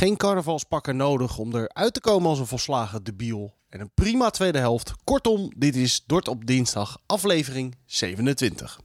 Geen 0.00 0.16
carnavalspakken 0.16 0.96
nodig 0.96 1.38
om 1.38 1.56
eruit 1.56 1.94
te 1.94 2.00
komen 2.00 2.28
als 2.28 2.38
een 2.38 2.46
volslagen 2.46 3.04
debiel. 3.04 3.54
En 3.68 3.80
een 3.80 3.90
prima 3.94 4.30
tweede 4.30 4.58
helft. 4.58 4.92
Kortom, 5.04 5.52
dit 5.56 5.76
is 5.76 6.02
Dort 6.06 6.28
op 6.28 6.46
dinsdag, 6.46 6.98
aflevering 7.06 7.76
27. 7.86 8.80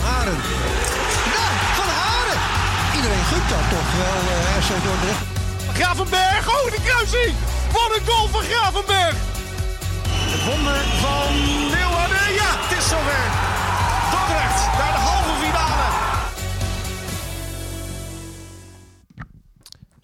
Haren. 0.00 0.32
Ja, 1.34 1.48
van 1.78 1.88
Haren. 2.00 2.40
Iedereen 2.96 3.24
gunt 3.24 3.48
dat 3.48 3.66
toch 3.74 3.90
wel, 4.02 4.22
uh, 4.34 4.58
RC 4.58 4.84
Dordrecht. 4.84 5.24
Gravenberg, 5.78 6.48
oh 6.48 6.70
die 6.70 6.82
kruising! 6.82 7.34
Wat 7.72 7.96
een 7.96 8.06
goal 8.06 8.28
van 8.28 8.42
Gravenberg! 8.42 9.16
Het 10.32 10.44
wonder 10.44 10.84
van 11.04 11.34
Leeuwarden. 11.70 12.34
Ja, 12.40 12.50
het 12.62 12.78
is 12.78 12.88
zover. 12.88 13.45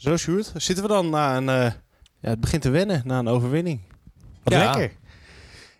Zo, 0.02 0.16
Sjoerd. 0.16 0.52
Zitten 0.56 0.84
we 0.84 0.90
dan 0.90 1.10
na 1.10 1.36
een... 1.36 1.48
Uh, 1.48 1.72
ja, 2.20 2.28
het 2.28 2.40
begint 2.40 2.62
te 2.62 2.70
wennen 2.70 3.02
na 3.04 3.18
een 3.18 3.28
overwinning. 3.28 3.80
Wat 4.42 4.52
Ja. 4.52 4.64
lekker. 4.74 4.96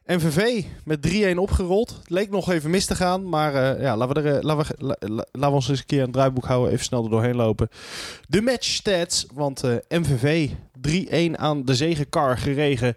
MVV 0.07 0.65
met 0.85 1.09
3-1 1.35 1.37
opgerold. 1.37 1.91
Het 1.99 2.11
leek 2.11 2.31
nog 2.31 2.51
even 2.51 2.71
mis 2.71 2.87
te 2.87 2.95
gaan. 2.95 3.29
Maar 3.29 3.55
eh, 3.55 3.83
ja, 3.83 3.97
laten 3.97 4.23
we, 4.23 4.29
er, 4.31 4.37
eh, 4.37 4.43
laten, 4.43 4.77
we, 4.79 4.85
la- 4.85 4.97
la- 4.99 5.25
laten 5.33 5.49
we 5.49 5.55
ons 5.55 5.69
eens 5.69 5.79
een 5.79 5.87
keer 5.87 6.01
het 6.03 6.13
draaiboek 6.13 6.45
houden. 6.45 6.73
Even 6.73 6.85
snel 6.85 7.05
er 7.05 7.11
doorheen 7.11 7.37
lopen. 7.37 7.69
De 8.29 8.41
match 8.43 8.65
stats. 8.65 9.27
Want 9.35 9.65
eh, 9.65 9.75
MVV 9.89 10.51
3-1 11.31 11.37
aan 11.37 11.65
de 11.65 11.75
zegenkar 11.75 12.39
geregen. 12.39 12.97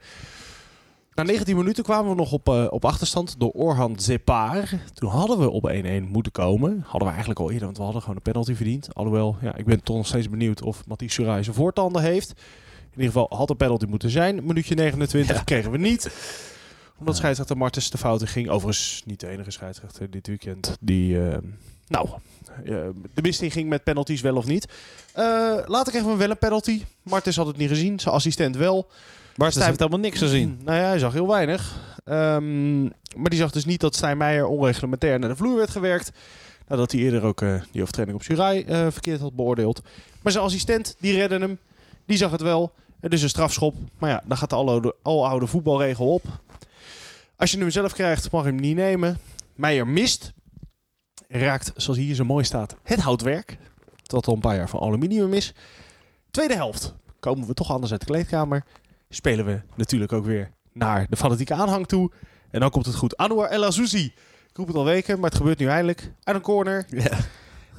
Na 1.16 1.24
19 1.24 1.56
minuten 1.56 1.84
kwamen 1.84 2.10
we 2.10 2.16
nog 2.16 2.32
op, 2.32 2.48
eh, 2.50 2.66
op 2.70 2.86
achterstand 2.86 3.40
door 3.40 3.52
Orhan 3.52 4.00
Zepar. 4.00 4.70
Toen 4.94 5.10
hadden 5.10 5.40
we 5.40 5.50
op 5.50 5.66
1-1 5.70 6.04
moeten 6.10 6.32
komen. 6.32 6.82
Hadden 6.82 7.02
we 7.02 7.10
eigenlijk 7.10 7.40
al 7.40 7.52
eerder, 7.52 7.66
want 7.66 7.78
we 7.78 7.84
hadden 7.84 8.02
gewoon 8.02 8.16
een 8.16 8.22
penalty 8.22 8.54
verdiend. 8.56 8.96
Alhoewel, 8.96 9.38
ja, 9.42 9.56
ik 9.56 9.66
ben 9.66 9.84
toch 9.84 9.96
nog 9.96 10.08
steeds 10.08 10.30
benieuwd 10.30 10.62
of 10.62 10.86
Mathieu 10.88 11.10
Surai 11.10 11.44
zijn 11.44 11.56
voortanden 11.56 12.02
heeft. 12.02 12.30
In 12.30 13.02
ieder 13.02 13.06
geval 13.06 13.38
had 13.38 13.50
een 13.50 13.58
penalty 13.58 13.86
moeten 13.86 14.10
zijn. 14.10 14.46
Minuutje 14.46 14.76
29 14.76 15.44
kregen 15.44 15.72
we 15.72 15.78
niet. 15.78 16.12
Omdat 17.00 17.16
scheidsrechter 17.16 17.58
Martens 17.58 17.90
de 17.90 17.98
fouten 17.98 18.28
ging. 18.28 18.50
Overigens 18.50 19.04
niet 19.06 19.20
de 19.20 19.28
enige 19.28 19.52
scheidsrechter 19.52 20.10
dit 20.12 20.28
weekend 20.28 20.78
die... 20.80 21.28
eh, 21.30 21.38
nou, 21.88 22.10
eh, 22.64 22.64
de 23.14 23.22
mist 23.22 23.42
in 23.42 23.52
ging 23.52 23.70
met 23.70 23.84
penalties 23.84 24.22
wel 24.22 24.36
of 24.36 24.46
niet. 24.46 24.68
Later 25.66 25.92
kregen 25.92 26.10
we 26.12 26.16
wel 26.16 26.30
een 26.30 26.38
penalty. 26.38 26.84
Martens 27.04 27.36
had 27.36 27.48
het 27.48 27.58
niet 27.58 27.70
gezien. 27.70 28.00
Zijn 28.00 28.16
assistent 28.16 28.56
wel. 28.56 28.88
Martens 29.36 29.56
Stijn- 29.56 29.68
heeft 29.68 29.80
helemaal 29.80 30.00
niks 30.00 30.20
gezien. 30.20 30.60
Nou 30.66 30.78
ja, 30.78 30.86
hij 30.86 31.00
zag 31.00 31.14
heel 31.14 31.28
weinig. 31.28 31.76
Ehm, 32.04 32.84
maar 32.84 33.30
die 33.30 33.40
zag 33.40 33.52
dus 33.52 33.66
niet 33.66 33.80
dat 33.80 33.96
Stijn 33.96 34.18
Meijer 34.18 34.46
onreglementair 34.46 35.20
naar 35.20 35.30
de 35.30 35.36
vloer 35.36 35.56
werd 35.56 35.70
gewerkt. 35.70 36.12
Nadat 36.68 36.92
hij 36.92 37.02
eerder 37.02 37.24
ook 37.24 37.42
eh, 37.42 37.62
die 37.72 37.82
overtreding 37.82 38.16
op 38.18 38.24
Surai 38.24 38.64
eh, 38.64 38.88
verkeerd 38.90 39.20
had 39.20 39.36
beoordeeld. 39.36 39.82
Maar 40.22 40.32
zijn 40.32 40.44
assistent, 40.44 40.96
die 41.00 41.14
redde 41.14 41.40
hem. 41.40 41.60
Die 42.06 42.18
zag 42.18 42.32
het 42.32 42.42
wel. 42.42 42.74
Het 43.00 43.14
is 43.14 43.22
een 43.22 43.30
strafschop. 43.30 43.76
Maar 43.98 44.10
ja, 44.10 44.24
dan 44.26 44.38
gaat 44.38 44.50
de 44.50 44.56
aloude, 44.56 44.96
aloude 45.02 45.48
voetbalregel 45.48 46.14
op. 46.14 46.24
Als 47.36 47.52
je 47.52 47.58
hem 47.58 47.70
zelf 47.70 47.94
krijgt, 47.94 48.32
mag 48.32 48.44
je 48.44 48.50
hem 48.50 48.60
niet 48.60 48.76
nemen. 48.76 49.18
Meijer 49.56 49.88
mist. 49.88 50.34
Raakt, 51.28 51.72
zoals 51.76 52.00
hier 52.00 52.16
zo 52.16 52.24
mooi 52.24 52.44
staat, 52.44 52.76
het 52.84 53.00
houtwerk. 53.00 53.58
Dat 54.04 54.28
al 54.28 54.34
een 54.34 54.40
paar 54.40 54.56
jaar 54.56 54.70
van 54.70 54.80
aluminium 54.80 55.34
is. 55.34 55.54
Tweede 56.32 56.56
helft. 56.56 56.94
Komen 57.20 57.48
we 57.48 57.54
toch 57.54 57.72
anders 57.72 57.92
uit 57.92 58.02
de 58.02 58.08
kleedkamer 58.08 58.64
spelen 59.10 59.46
we 59.46 59.62
natuurlijk 59.76 60.14
ook 60.14 60.26
weer 60.26 60.52
naar 60.74 61.06
de 61.10 61.16
fanatieke 61.18 61.54
aanhang 61.54 61.88
toe. 61.88 62.12
En 62.52 62.60
dan 62.60 62.70
komt 62.70 62.86
het 62.86 62.96
goed. 62.96 63.18
Anwar 63.18 63.50
El 63.50 63.66
Azouzi. 63.66 64.06
Ik 64.50 64.58
roep 64.62 64.68
het 64.68 64.76
al 64.76 64.86
weken, 64.86 65.20
maar 65.20 65.30
het 65.30 65.38
gebeurt 65.38 65.60
nu 65.60 65.68
eindelijk. 65.68 66.12
Uit 66.24 66.36
een 66.36 66.42
corner. 66.42 66.86
1-1. 66.86 66.90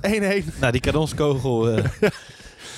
Ja. 0.02 0.40
Nou, 0.60 0.72
die 0.72 0.80
kanonskogel. 0.80 1.70
eh, 1.70 1.84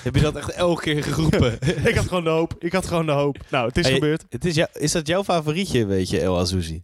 heb 0.04 0.14
je 0.14 0.20
dat 0.20 0.36
echt 0.36 0.50
elke 0.50 0.82
keer 0.82 1.02
geroepen? 1.02 1.58
ik 1.88 1.94
had 1.94 2.06
gewoon 2.08 2.24
de 2.24 2.30
hoop. 2.30 2.54
Ik 2.58 2.72
had 2.72 2.86
gewoon 2.86 3.06
de 3.06 3.12
hoop. 3.12 3.38
Nou, 3.50 3.66
het 3.68 3.76
is 3.76 3.84
Hey, 3.84 3.94
gebeurd. 3.94 4.24
Het 4.28 4.44
is, 4.44 4.54
jou- 4.54 4.68
is 4.72 4.92
dat 4.92 5.06
jouw 5.06 5.24
favorietje, 5.24 5.86
weet 5.86 6.10
je, 6.10 6.20
El 6.20 6.38
Azouzi? 6.38 6.82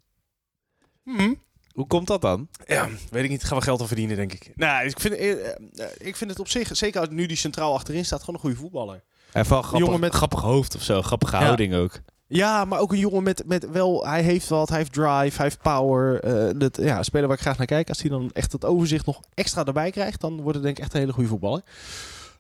Hm. 1.05 1.35
Hoe 1.75 1.87
komt 1.87 2.07
dat 2.07 2.21
dan? 2.21 2.49
Ja, 2.67 2.89
weet 3.11 3.25
ik 3.25 3.31
niet. 3.31 3.45
Gaan 3.45 3.59
we 3.59 3.65
geld 3.65 3.81
aan 3.81 3.87
verdienen, 3.87 4.17
denk 4.17 4.33
ik. 4.33 4.53
Nou, 4.57 4.87
ik 4.87 5.01
vind, 5.01 5.15
eh, 5.15 5.31
eh, 5.51 5.57
ik 5.99 6.17
vind 6.17 6.31
het 6.31 6.39
op 6.41 6.49
zich, 6.49 6.77
zeker 6.77 7.01
als 7.01 7.09
nu 7.11 7.27
die 7.27 7.37
centraal 7.37 7.75
achterin 7.75 8.05
staat, 8.05 8.21
gewoon 8.21 8.35
een 8.35 8.41
goede 8.41 8.57
voetballer. 8.57 9.03
Wel 9.33 9.43
een 9.43 9.45
grappig, 9.45 9.79
jongen 9.79 10.01
met- 10.01 10.15
grappig 10.15 10.41
hoofd 10.41 10.75
of 10.75 10.83
zo. 10.83 11.03
Grappige 11.03 11.37
Ja. 11.37 11.43
houding 11.43 11.75
ook. 11.75 12.01
Ja, 12.27 12.65
maar 12.65 12.79
ook 12.79 12.93
een 12.93 12.99
jongen 12.99 13.23
met, 13.23 13.43
met 13.47 13.71
wel... 13.71 14.07
Hij 14.07 14.23
heeft 14.23 14.49
wat, 14.49 14.69
hij 14.69 14.79
heeft 14.79 14.93
drive, 14.93 15.37
hij 15.37 15.45
heeft 15.45 15.63
power. 15.63 16.21
eh 16.21 16.51
dat, 16.59 16.77
ja, 16.77 16.99
een 16.99 17.05
speler 17.05 17.27
waar 17.27 17.37
ik 17.37 17.43
graag 17.43 17.59
naar 17.59 17.67
kijk. 17.67 17.89
Als 17.89 18.01
hij 18.01 18.11
dan 18.11 18.31
echt 18.33 18.53
het 18.53 18.65
overzicht 18.65 19.07
nog 19.07 19.21
extra 19.35 19.65
erbij 19.65 19.91
krijgt... 19.91 20.21
dan 20.21 20.37
wordt 20.41 20.55
het 20.55 20.63
denk 20.63 20.77
ik 20.77 20.83
echt 20.85 20.95
een 20.95 21.01
hele 21.01 21.13
goede 21.13 21.29
voetballer. 21.29 21.63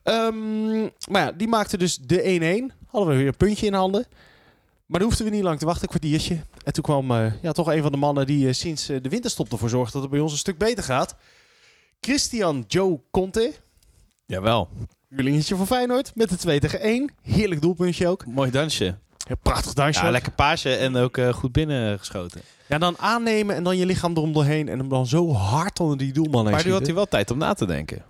Ehm, 0.02 0.80
maar 1.10 1.22
ja, 1.24 1.32
die 1.32 1.48
maakte 1.48 1.76
dus 1.78 1.96
de 1.98 2.22
1-1. 2.22 2.72
Hadden 2.86 3.10
we 3.10 3.16
weer 3.18 3.26
een 3.26 3.36
puntje 3.36 3.66
in 3.66 3.74
handen. 3.74 4.06
Maar 4.86 4.98
dan 5.00 5.08
hoefden 5.08 5.26
we 5.26 5.32
niet 5.32 5.42
lang 5.42 5.58
te 5.58 5.64
wachten, 5.64 5.82
een 5.82 5.98
kwartiertje. 5.98 6.40
En 6.64 6.72
toen 6.72 6.82
kwam 6.82 7.10
eh, 7.10 7.42
ja, 7.42 7.52
toch 7.52 7.72
een 7.72 7.82
van 7.82 7.92
de 7.92 7.98
mannen 7.98 8.26
die 8.26 8.48
eh, 8.48 8.54
sinds 8.54 8.88
eh, 8.88 9.02
de 9.02 9.08
winterstop 9.08 9.52
ervoor 9.52 9.68
zorgt... 9.68 9.92
dat 9.92 10.02
het 10.02 10.10
bij 10.10 10.20
ons 10.20 10.32
een 10.32 10.38
stuk 10.38 10.58
beter 10.58 10.84
gaat. 10.84 11.14
Christian 12.00 12.64
Joe 12.68 13.00
Conte. 13.10 13.52
Jawel. 14.26 14.68
Huurlingetje 15.08 15.56
van 15.56 15.66
Feyenoord 15.66 16.14
met 16.14 16.28
de 16.28 16.36
2 16.36 16.60
tegen 16.60 16.80
1. 16.80 17.10
Heerlijk 17.22 17.60
doelpuntje 17.60 18.08
ook. 18.08 18.26
Mooi 18.26 18.50
dansje. 18.50 18.98
Ja, 19.16 19.34
prachtig 19.42 19.72
dansje. 19.72 20.04
Ja, 20.04 20.10
lekker 20.10 20.32
paasje 20.32 20.74
en 20.74 20.96
ook 20.96 21.18
goed 21.30 21.52
binnengeschoten. 21.52 22.40
Ja, 22.68 22.78
dan 22.78 22.98
aannemen 22.98 23.56
en 23.56 23.64
dan 23.64 23.76
je 23.76 23.86
lichaam 23.86 24.16
erom 24.16 24.32
doorheen 24.32 24.68
en 24.68 24.78
hem 24.78 24.88
dan 24.88 25.06
zo 25.06 25.32
hard 25.32 25.80
onder 25.80 25.98
die 25.98 26.12
doelman 26.12 26.44
heen 26.44 26.54
Maar 26.54 26.66
nu 26.66 26.72
had 26.72 26.86
hij 26.86 26.94
wel 26.94 27.06
tijd 27.06 27.30
om 27.30 27.38
na 27.38 27.54
te 27.54 27.66
denken. 27.66 28.04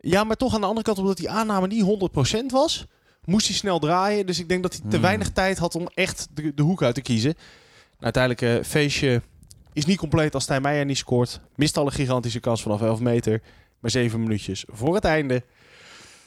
Ja, 0.00 0.24
maar 0.24 0.36
toch 0.36 0.54
aan 0.54 0.60
de 0.60 0.66
andere 0.66 0.86
kant, 0.86 0.98
omdat 0.98 1.16
die 1.16 1.30
aanname 1.30 1.66
niet 1.66 2.10
100% 2.42 2.44
was, 2.46 2.86
moest 3.26 3.46
hij 3.46 3.56
snel 3.56 3.78
draaien. 3.78 4.26
Dus 4.26 4.38
ik 4.38 4.48
denk 4.48 4.62
dat 4.62 4.72
hij 4.72 4.80
te 4.82 4.88
Hmm. 4.96 5.00
weinig 5.00 5.30
tijd 5.30 5.58
had 5.58 5.74
om 5.74 5.88
echt 5.94 6.28
de, 6.34 6.54
de 6.54 6.62
hoek 6.62 6.82
uit 6.82 6.94
te 6.94 7.00
kiezen. 7.02 7.34
Nou, 7.34 8.12
uiteindelijk, 8.12 8.42
eh 8.42 8.64
feestje 8.70 9.22
is 9.72 9.86
niet 9.86 9.98
compleet 9.98 10.34
als 10.34 10.42
Stijn 10.42 10.62
Meijer 10.62 10.84
niet 10.84 10.96
scoort. 10.98 11.40
Mist 11.54 11.76
al 11.76 11.86
een 11.86 11.92
gigantische 11.92 12.40
kans 12.40 12.62
vanaf 12.62 12.82
11 12.82 13.00
meter. 13.00 13.42
Maar 13.80 13.90
7 13.90 14.20
minuutjes 14.20 14.64
voor 14.68 14.94
het 14.94 15.04
einde. 15.04 15.42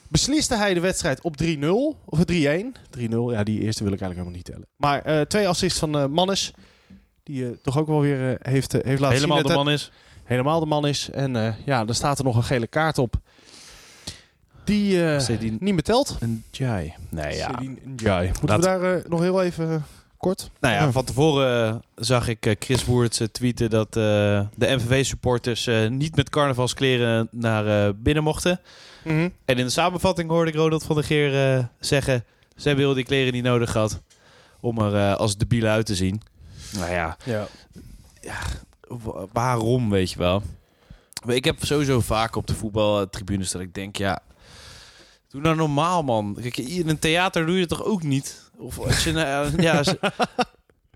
Besliste 0.08 0.56
hij 0.56 0.74
de 0.74 0.80
wedstrijd 0.80 1.22
op 1.22 1.36
3-0. 1.38 1.98
Of 2.06 2.20
3-1. 2.26 2.76
3-0, 2.90 3.32
ja, 3.32 3.44
die 3.44 3.62
eerste 3.62 3.84
wil 3.84 3.94
ik 3.94 4.02
eigenlijk 4.02 4.02
helemaal 4.02 4.32
niet 4.32 4.44
tellen. 4.46 4.68
Maar 4.76 5.02
eh, 5.02 5.22
twee 5.22 5.48
assists 5.48 5.80
van 5.80 5.98
eh, 5.98 6.06
Mannes. 6.06 6.52
Die 7.24 7.62
toch 7.62 7.78
ook 7.78 7.88
wel 7.88 8.02
weer 8.02 8.38
heeft, 8.42 8.72
heeft 8.72 9.00
laten 9.00 9.16
Helemaal 9.16 9.38
zien. 9.38 9.48
de 9.48 9.54
dat- 9.54 9.64
man 9.64 9.74
is. 9.74 9.92
helemaal 10.24 10.59
de 10.59 10.66
man 10.66 10.88
is. 10.88 11.09
En 11.09 11.56
ja, 11.66 11.86
dan 11.86 11.96
staat 11.96 12.18
er 12.20 12.24
nog 12.24 12.36
een 12.36 12.44
gele 12.44 12.68
kaart 12.68 12.98
op. 12.98 13.16
Die 14.69 15.13
eh, 15.13 15.40
niet 15.40 15.62
meer 15.62 15.84
telt. 15.84 16.18
Een 16.19 16.44
Jai. 16.52 16.94
Nee, 17.09 17.35
ja. 17.35 17.59
Ndiaye. 17.84 18.28
Moeten 18.28 18.47
Laat- 18.47 18.59
we 18.59 18.66
daar 18.66 18.96
eh, 18.97 19.09
nog 19.09 19.19
heel 19.22 19.41
even 19.44 19.69
eh, 19.72 19.75
kort? 20.18 20.52
Nou 20.59 20.74
ja, 20.74 20.91
van 20.91 21.03
tevoren 21.06 21.81
zag 21.96 22.28
ik 22.28 22.56
Chris 22.59 22.85
Woerts 22.85 23.22
tweeten 23.31 23.69
dat 23.69 23.94
de 23.94 24.47
MVV-supporters 24.58 25.69
niet 25.90 26.16
met 26.16 26.29
carnavalskleren 26.29 27.28
naar 27.31 27.96
binnen 27.96 28.24
mochten. 28.24 28.59
Mhm. 29.03 29.29
En 29.46 29.58
in 29.58 29.66
de 29.66 29.69
samenvatting 29.69 30.29
hoorde 30.29 30.52
ik 30.52 30.58
Ronald 30.58 30.84
van 30.84 30.96
der 30.96 31.06
Geer 31.06 31.68
zeggen... 31.79 32.24
ze 32.56 32.68
hebben 32.68 32.85
heel 32.85 32.94
die 32.94 33.03
kleren 33.03 33.34
niet 33.34 33.44
nodig 33.44 33.72
gehad 33.72 34.02
om 34.59 34.78
er 34.79 35.16
als 35.16 35.38
debielen 35.38 35.72
uit 35.72 35.85
te 35.85 35.96
zien. 35.96 36.22
Nou 36.74 36.91
ja, 36.91 37.18
Ja. 37.25 37.47
wa- 38.88 39.25
waarom, 39.34 39.90
weet 39.90 40.12
je 40.12 40.18
wel? 40.18 40.41
Ik 41.25 41.46
heb 41.46 41.66
sowieso 41.66 42.00
vaak 42.00 42.35
op 42.35 42.47
de 42.47 42.56
voetbaltribunes 42.56 43.52
dat 43.52 43.62
ik 43.62 43.74
denk, 43.74 43.96
ja... 43.97 44.19
Doe 45.29 45.41
nou 45.41 45.56
normaal, 45.56 46.03
man. 46.03 46.38
Kijk, 46.41 46.57
in 46.57 46.90
een 46.90 47.00
theater 47.00 47.45
doe 47.45 47.53
je 47.56 47.59
het 47.62 47.69
toch 47.69 47.84
ook 47.84 48.03
niet? 48.03 48.50
Of 48.57 48.79
als 48.79 49.03
je 49.03 49.12
naar... 49.12 49.62
ja, 49.62 49.78
als- 49.78 49.95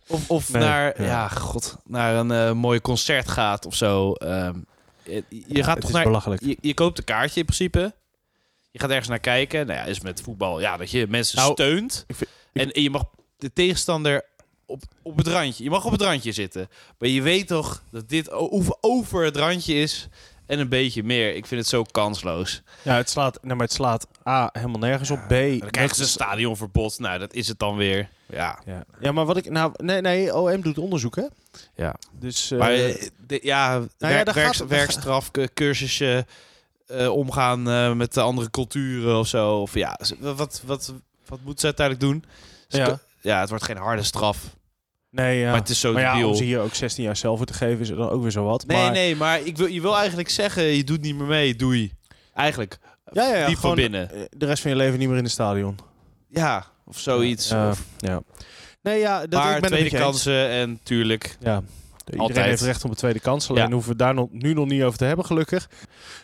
of 0.07 0.29
of 0.29 0.51
Nee, 0.51 0.61
naar, 0.63 1.01
ja. 1.01 1.07
ja. 1.07 1.27
god, 1.29 1.77
naar 1.85 2.16
een 2.16 2.31
eh, 2.31 2.51
mooi 2.51 2.81
concert 2.81 3.27
gaat 3.29 3.66
of 3.66 3.75
zo. 3.75 4.13
Ehm, 4.13 4.57
je 5.03 5.23
je 5.47 5.63
gaat 5.63 5.81
toch 5.81 5.91
naar... 5.91 6.35
Je, 6.45 6.57
je 6.61 6.73
koopt 6.73 6.97
een 6.97 7.03
kaartje 7.03 7.39
in 7.39 7.45
principe. 7.45 7.94
Je 8.71 8.79
gaat 8.79 8.89
ergens 8.89 9.07
naar 9.07 9.19
kijken. 9.19 9.68
Nou 9.68 9.80
ja, 9.80 9.85
is 9.85 10.00
met 10.01 10.21
voetbal. 10.21 10.59
Ja, 10.62 10.77
dat 10.77 10.91
je 10.91 11.07
mensen 11.09 11.38
Nou, 11.38 11.51
steunt. 11.51 12.03
ik 12.07 12.15
vind- 12.15 12.29
en, 12.53 12.71
en 12.71 12.81
je 12.81 12.89
mag 12.89 13.03
de 13.38 13.53
tegenstander 13.53 14.25
op, 14.65 14.83
op 15.01 15.18
het 15.18 15.27
randje. 15.27 15.63
Je 15.63 15.69
mag 15.69 15.86
op 15.86 15.91
het 15.91 16.01
randje 16.01 16.31
zitten. 16.31 16.69
Maar 16.97 17.09
je 17.09 17.21
weet 17.21 17.47
toch 17.47 17.83
dat 17.91 18.09
dit 18.09 18.31
over 18.81 19.24
het 19.25 19.38
randje 19.38 19.74
is. 19.74 20.07
En 20.45 20.60
een 20.60 20.69
beetje 20.69 21.04
meer. 21.04 21.36
Ik 21.36 21.45
vind 21.45 21.62
het 21.62 21.69
zo 21.69 21.84
kansloos. 21.92 22.62
Ja, 22.81 22.95
het 22.95 23.10
slaat, 23.10 23.40
nee, 23.44 23.56
maar 23.56 23.66
het 23.66 23.75
slaat 23.75 24.07
A, 24.28 24.50
helemaal 24.54 24.80
nergens 24.80 25.12
op. 25.12 25.19
B, 25.28 25.30
Dan 25.60 25.69
krijgen 25.69 25.95
ze 25.95 26.01
een 26.01 26.07
stadionverbod. 26.07 27.00
Nou, 27.00 27.19
dat 27.19 27.34
is 27.34 27.48
het 27.48 27.60
dan 27.60 27.75
weer. 27.75 28.10
Ja. 28.25 28.60
ja. 28.66 28.84
ja, 29.00 29.12
maar 29.12 29.25
wat 29.25 29.38
ik... 29.38 29.50
Nou, 29.50 29.72
nee, 29.78 30.01
nee, 30.01 30.36
OM 30.36 30.62
doet 30.62 30.78
onderzoek, 30.78 31.16
hè? 31.16 31.24
ja. 31.75 31.95
Dus... 32.19 32.51
eh, 32.51 32.60
Maar 32.60 32.72
eh, 32.74 33.07
de- 33.28 33.40
ja, 33.44 33.80
werk, 33.98 34.25
daar 34.25 34.36
werk- 34.36 34.56
gaat- 34.56 34.68
werkstraf, 34.68 35.31
cu- 35.31 35.48
cursusje, 35.54 36.25
omgaan 37.10 37.63
met 37.98 38.13
de 38.13 38.22
andere 38.22 38.50
culturen 38.50 39.18
of 39.19 39.28
zo. 39.28 39.62
Of 39.62 39.74
ja, 39.74 40.00
wat, 40.19 40.62
wat, 40.66 40.94
wat 41.28 41.39
moet 41.44 41.60
ze 41.60 41.66
uiteindelijk 41.66 42.06
doen? 42.07 42.25
Ja. 42.68 43.00
ja, 43.22 43.39
het 43.39 43.50
wordt 43.50 43.63
geen 43.63 43.78
harde 43.78 44.04
straf. 44.04 44.38
Nee, 45.13 45.39
ja. 45.39 45.50
Maar 45.51 45.60
het 45.60 45.69
is 45.69 45.80
zo 45.80 45.94
maar 45.94 46.01
ja, 46.01 46.27
om 46.27 46.36
ze 46.36 46.44
hier 46.44 46.60
ook 46.60 46.74
16 46.75 47.04
jaar 47.04 47.18
zelf 47.18 47.45
te 47.45 47.54
geven, 47.54 47.80
is 47.80 47.89
er 47.89 47.95
dan 47.95 48.10
ook 48.10 48.21
weer 48.21 48.31
zo 48.31 48.44
wat. 48.44 48.65
Nee, 48.68 48.77
maar, 48.77 48.92
nee, 48.92 49.15
maar 49.15 49.42
ik 49.45 49.57
wil, 49.57 49.68
je 49.68 49.81
wil 49.81 49.98
eigenlijk 49.98 50.30
zeggen, 50.30 50.63
je 50.63 50.83
doet 50.83 51.01
niet 51.01 51.15
meer 51.15 51.27
mee, 51.27 51.56
doei. 51.56 51.92
Eigenlijk. 52.33 52.77
Ja, 53.12 53.27
ja, 53.27 53.36
ja. 53.38 53.48
diep 53.48 53.57
van 53.57 53.75
binnen. 53.75 54.12
eh, 54.12 54.21
De 54.38 54.45
rest 54.45 54.62
van 54.62 54.71
je 54.71 54.77
leven 54.77 55.00
niet 55.00 55.07
meer 55.07 55.18
in 55.18 55.24
het 55.24 55.31
stadion. 55.31 55.77
Ja, 56.30 56.65
of 56.86 57.00
zoiets. 57.00 57.50
Ja, 57.50 57.69
Of, 57.69 57.83
ja. 57.98 58.21
Nee, 58.81 59.00
ja, 59.00 59.19
dat 59.27 59.44
maar 59.44 59.56
ik 59.56 59.62
ben 59.62 59.69
tweede 59.71 59.98
kansen 59.98 60.50
en 60.50 60.80
tuurlijk. 60.83 61.38
Ja. 61.39 61.63
Iedereen 62.06 62.27
Altijd. 62.27 62.45
heeft 62.45 62.62
recht 62.62 62.83
op 62.83 62.89
een 62.89 62.95
tweede 62.95 63.19
kans. 63.19 63.50
Alleen 63.50 63.63
Ja. 63.68 63.71
hoeven 63.71 63.92
we 63.92 63.98
daar 63.98 64.13
nog, 64.13 64.27
nu 64.31 64.54
nog 64.54 64.68
niet 64.68 64.83
over 64.83 64.98
te 64.98 65.06
hebben, 65.06 65.25
gelukkig. 65.25 65.69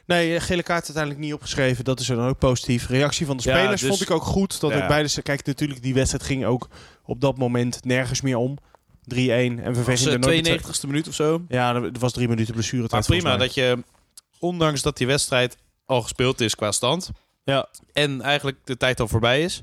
Nee, 0.06 0.36
eh, 0.36 0.42
gele 0.42 0.64
kaart 0.64 0.84
uiteindelijk 0.84 1.24
niet 1.24 1.34
opgeschreven. 1.34 1.84
Dat 1.84 2.00
is 2.00 2.10
er 2.10 2.16
dan 2.16 2.28
ook 2.28 2.38
positief. 2.38 2.88
Reactie 2.88 3.26
van 3.26 3.38
de 3.38 3.50
Ja, 3.50 3.58
spelers 3.58 3.82
dus- 3.82 3.90
vond 3.90 4.02
ik 4.02 4.12
ook 4.12 4.24
goed. 4.24 4.60
Dat 4.62 4.72
Ja. 4.72 4.82
ook 4.82 4.88
beide... 4.88 5.22
Kijk, 5.22 5.46
natuurlijk, 5.46 5.82
die 5.82 5.94
wedstrijd 5.94 6.24
ging 6.24 6.46
ook 6.46 6.68
op 7.06 7.22
dat 7.22 7.38
moment 7.38 7.84
nergens 7.86 8.22
meer 8.22 8.38
om. 8.38 8.58
3-1. 9.14 9.18
En 9.18 9.74
we 9.74 9.84
Was, 9.84 10.04
nooit 10.06 10.50
met 10.50 10.62
92e 10.62 10.88
minuut 10.88 11.08
of 11.08 11.14
zo. 11.14 11.46
Ja, 11.48 11.76
er 11.76 11.92
was 12.00 12.12
drie 12.14 12.28
minuten 12.28 12.54
blessuretijd. 12.54 13.08
Maar 13.08 13.18
prima 13.18 13.38
dat 13.38 13.54
je, 13.54 13.84
ondanks 14.40 14.82
dat 14.82 14.98
die 14.98 15.08
wedstrijd 15.08 15.58
al 15.86 16.02
gespeeld 16.02 16.42
is 16.42 16.56
qua 16.56 16.72
stand. 16.72 17.10
Ja. 17.44 17.68
En 17.94 18.22
eigenlijk 18.22 18.58
de 18.64 18.78
tijd 18.78 19.00
al 19.00 19.08
voorbij 19.08 19.42
is. 19.42 19.62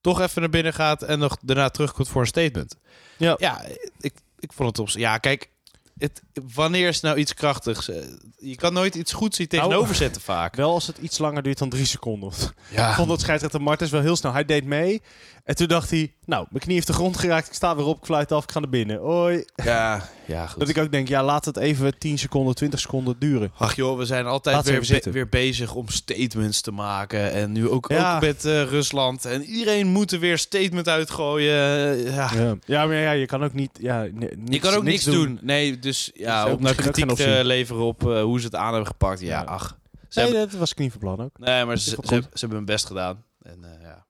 Toch 0.00 0.20
even 0.20 0.40
naar 0.40 0.50
binnen 0.50 0.72
gaat 0.74 1.02
en 1.02 1.18
nog 1.18 1.36
daarna 1.42 1.68
terugkomt 1.68 2.08
voor 2.08 2.20
een 2.20 2.26
statement. 2.26 2.76
Ja. 3.16 3.34
Ja, 3.38 3.64
ik, 4.00 4.14
ik 4.38 4.52
vond 4.52 4.68
het 4.68 4.78
op... 4.78 4.88
Ja, 4.88 5.18
kijk. 5.18 5.50
Het, 5.98 6.22
wanneer 6.54 6.88
is 6.88 7.00
nou 7.00 7.18
iets 7.18 7.34
krachtigs? 7.34 7.88
Eh, 7.88 7.96
Je 8.38 8.56
kan 8.56 8.72
nooit 8.72 8.94
iets 8.94 9.12
goeds 9.12 9.38
hier 9.38 9.46
Nou, 9.50 9.62
tegenover 9.62 9.94
zetten 9.94 10.22
vaak. 10.22 10.56
Wel 10.64 10.72
als 10.72 10.86
het 10.86 10.98
iets 10.98 11.18
langer 11.18 11.42
duurt 11.42 11.58
dan 11.58 11.68
drie 11.68 11.84
seconden. 11.84 12.32
Ja. 12.70 12.88
Ik 12.88 12.94
vond 12.94 13.08
dat 13.08 13.20
scheidsrechter 13.20 13.62
Martens 13.62 13.90
wel 13.90 14.00
heel 14.00 14.16
snel. 14.16 14.32
Hij 14.32 14.44
deed 14.44 14.64
mee. 14.64 15.02
En 15.44 15.54
toen 15.54 15.68
dacht 15.68 15.90
hij, 15.90 16.14
nou, 16.30 16.46
mijn 16.50 16.62
knie 16.62 16.74
heeft 16.74 16.86
de 16.86 16.92
grond 16.92 17.16
geraakt. 17.18 17.46
Ik 17.46 17.52
sta 17.54 17.76
weer 17.76 17.84
op, 17.84 17.98
ik 17.98 18.04
fluit 18.04 18.32
af, 18.32 18.42
ik 18.44 18.50
ga 18.52 18.60
naar 18.60 18.68
binnen. 18.68 18.98
Hoi. 18.98 19.44
Ja, 19.54 20.02
ja 20.26 20.46
goed. 20.46 20.60
Dat 20.60 20.68
ik 20.68 20.78
ook 20.78 20.92
denk, 20.92 21.08
ja, 21.08 21.24
laat 21.24 21.44
het 21.44 21.56
even 21.56 21.98
10 21.98 22.18
seconden, 22.18 22.54
20 22.54 22.80
seconden 22.80 23.16
duren. 23.18 23.52
Ach 23.58 23.74
joh, 23.76 23.98
we 23.98 24.04
zijn 24.04 24.26
altijd 24.26 24.64
weer, 24.66 25.00
be- 25.04 25.10
weer 25.10 25.28
bezig 25.28 25.74
om 25.74 25.88
statements 25.88 26.60
te 26.60 26.70
maken. 26.70 27.32
En 27.32 27.52
nu 27.52 27.68
ook, 27.68 27.88
Ja. 27.88 28.14
ook 28.14 28.20
met 28.20 28.44
eh, 28.44 28.62
Rusland. 28.62 29.24
En 29.24 29.42
iedereen 29.44 29.86
moet 29.86 30.12
er 30.12 30.18
weer 30.18 30.38
statement 30.38 30.88
uitgooien. 30.88 31.54
Eh, 31.56 32.14
Ja. 32.14 32.30
Ja, 32.34 32.56
ja 32.64 32.86
maar 32.86 32.96
ja, 32.96 33.10
je 33.12 33.26
kan 33.26 33.44
ook 33.44 33.52
niet... 33.54 33.70
Ja, 33.80 34.02
ni- 34.12 34.26
Je 34.30 34.36
niks- 34.36 34.68
kan 34.68 34.74
ook 34.74 34.82
niks 34.84 35.04
doen. 35.04 35.38
Nee, 35.42 35.78
dus 35.78 36.10
ja, 36.14 36.44
ook 36.44 36.56
om 36.56 36.62
nou 36.62 36.74
kritiek 36.74 37.08
te 37.14 37.40
leveren 37.44 37.82
op 37.82 38.08
eh, 38.10 38.22
hoe 38.22 38.38
ze 38.40 38.44
het 38.46 38.54
aan 38.54 38.68
hebben 38.68 38.86
gepakt. 38.86 39.20
Ja, 39.20 39.40
ach. 39.42 39.78
Ze 40.08 40.18
Nee, 40.20 40.28
hebben, 40.28 40.50
dat 40.50 40.58
was 40.58 40.70
ik 40.70 40.78
niet 40.78 40.90
van 40.90 41.00
plan 41.00 41.20
ook. 41.20 41.38
nee, 41.38 41.64
maar 41.64 41.78
ze, 41.78 41.90
ze, 41.90 41.96
ze 42.06 42.24
hebben 42.40 42.56
hun 42.56 42.64
best 42.66 42.86
gedaan. 42.86 43.24
En 43.42 43.58
ja, 43.82 44.04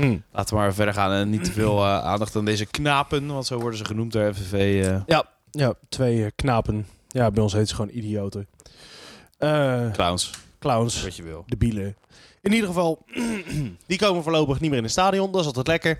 Hm. 0.00 0.18
laten 0.32 0.54
we 0.54 0.60
maar 0.60 0.74
verder 0.74 0.94
gaan. 0.94 1.12
En 1.12 1.30
niet 1.30 1.44
te 1.44 1.52
veel 1.52 1.76
eh, 1.78 2.04
aandacht 2.04 2.36
aan 2.36 2.44
deze 2.44 2.66
knapen. 2.66 3.26
Want 3.26 3.46
zo 3.46 3.58
worden 3.60 3.78
ze 3.78 3.84
genoemd 3.84 4.12
door 4.12 4.34
FNV. 4.34 4.52
eh 5.06 5.16
Ja, 5.50 5.74
twee 5.88 6.24
eh, 6.24 6.30
knapen. 6.36 6.86
Ja, 7.08 7.30
bij 7.30 7.42
ons 7.42 7.52
heet 7.52 7.68
ze 7.68 7.74
gewoon 7.74 7.90
idioten. 7.96 8.48
Clowns. 9.92 10.30
clowns, 10.58 11.02
Wat 11.02 11.16
je 11.16 11.22
wil. 11.22 11.44
debielen. 11.46 11.96
In 12.40 12.52
ieder 12.52 12.68
geval, 12.68 13.04
die 13.86 13.98
komen 13.98 14.22
voorlopig 14.22 14.60
niet 14.60 14.68
meer 14.68 14.78
in 14.78 14.84
het 14.84 14.92
stadion. 14.92 15.32
Dat 15.32 15.40
is 15.40 15.46
altijd 15.46 15.66
lekker. 15.66 15.98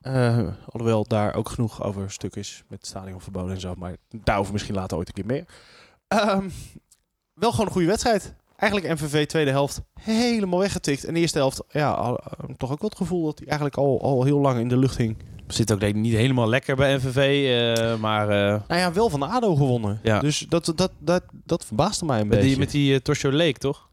Eh, 0.00 0.48
alhoewel 0.68 1.04
daar 1.04 1.34
ook 1.34 1.48
genoeg 1.48 1.82
over 1.82 2.10
stuk 2.10 2.36
is 2.36 2.62
met 2.68 2.86
stadionverboden 2.86 3.54
en 3.54 3.60
zo. 3.60 3.74
Maar 3.76 3.96
daarover 4.08 4.52
misschien 4.52 4.74
later 4.74 4.96
ooit 4.96 5.08
een 5.08 5.14
keer 5.14 5.26
meer. 5.26 5.44
Ehm, 6.08 6.48
wel 7.34 7.50
gewoon 7.50 7.66
een 7.66 7.72
goede 7.72 7.86
wedstrijd. 7.86 8.34
Eigenlijk 8.58 9.00
MVV 9.00 9.26
tweede 9.26 9.50
helft 9.50 9.80
helemaal 10.00 10.58
weggetikt. 10.58 11.04
En 11.04 11.14
de 11.14 11.20
eerste 11.20 11.38
helft, 11.38 11.62
ja, 11.70 11.96
eh, 11.98 12.14
toch 12.56 12.70
ook 12.72 12.80
wel 12.80 12.88
het 12.88 12.98
gevoel 12.98 13.24
dat 13.24 13.38
hij 13.38 13.46
eigenlijk 13.46 13.76
al, 13.76 14.02
al 14.02 14.24
heel 14.24 14.38
lang 14.38 14.60
in 14.60 14.68
de 14.68 14.76
lucht 14.76 14.96
hing. 14.96 15.16
Zit 15.46 15.72
ook 15.72 15.80
denk 15.80 15.94
ik 15.94 16.00
niet 16.00 16.14
helemaal 16.14 16.48
lekker 16.48 16.76
bij 16.76 16.96
NVV. 16.96 17.16
eh, 17.16 17.96
maar 18.00 18.28
eh, 18.28 18.60
Nou 18.68 18.80
ja, 18.80 18.92
wel 18.92 19.08
van 19.10 19.20
de 19.20 19.26
ADO 19.26 19.54
gewonnen. 19.54 20.00
Ja. 20.02 20.20
Dus 20.20 20.46
dat, 20.48 20.72
dat, 20.74 20.90
dat, 20.98 21.22
dat 21.44 21.64
verbaasde 21.64 22.04
mij 22.04 22.20
een 22.20 22.26
met 22.26 22.36
beetje. 22.36 22.48
die, 22.50 22.58
met 22.58 22.70
die 22.70 22.94
eh, 22.94 23.00
Torsho 23.00 23.32
Lake, 23.32 23.58
toch? 23.58 23.88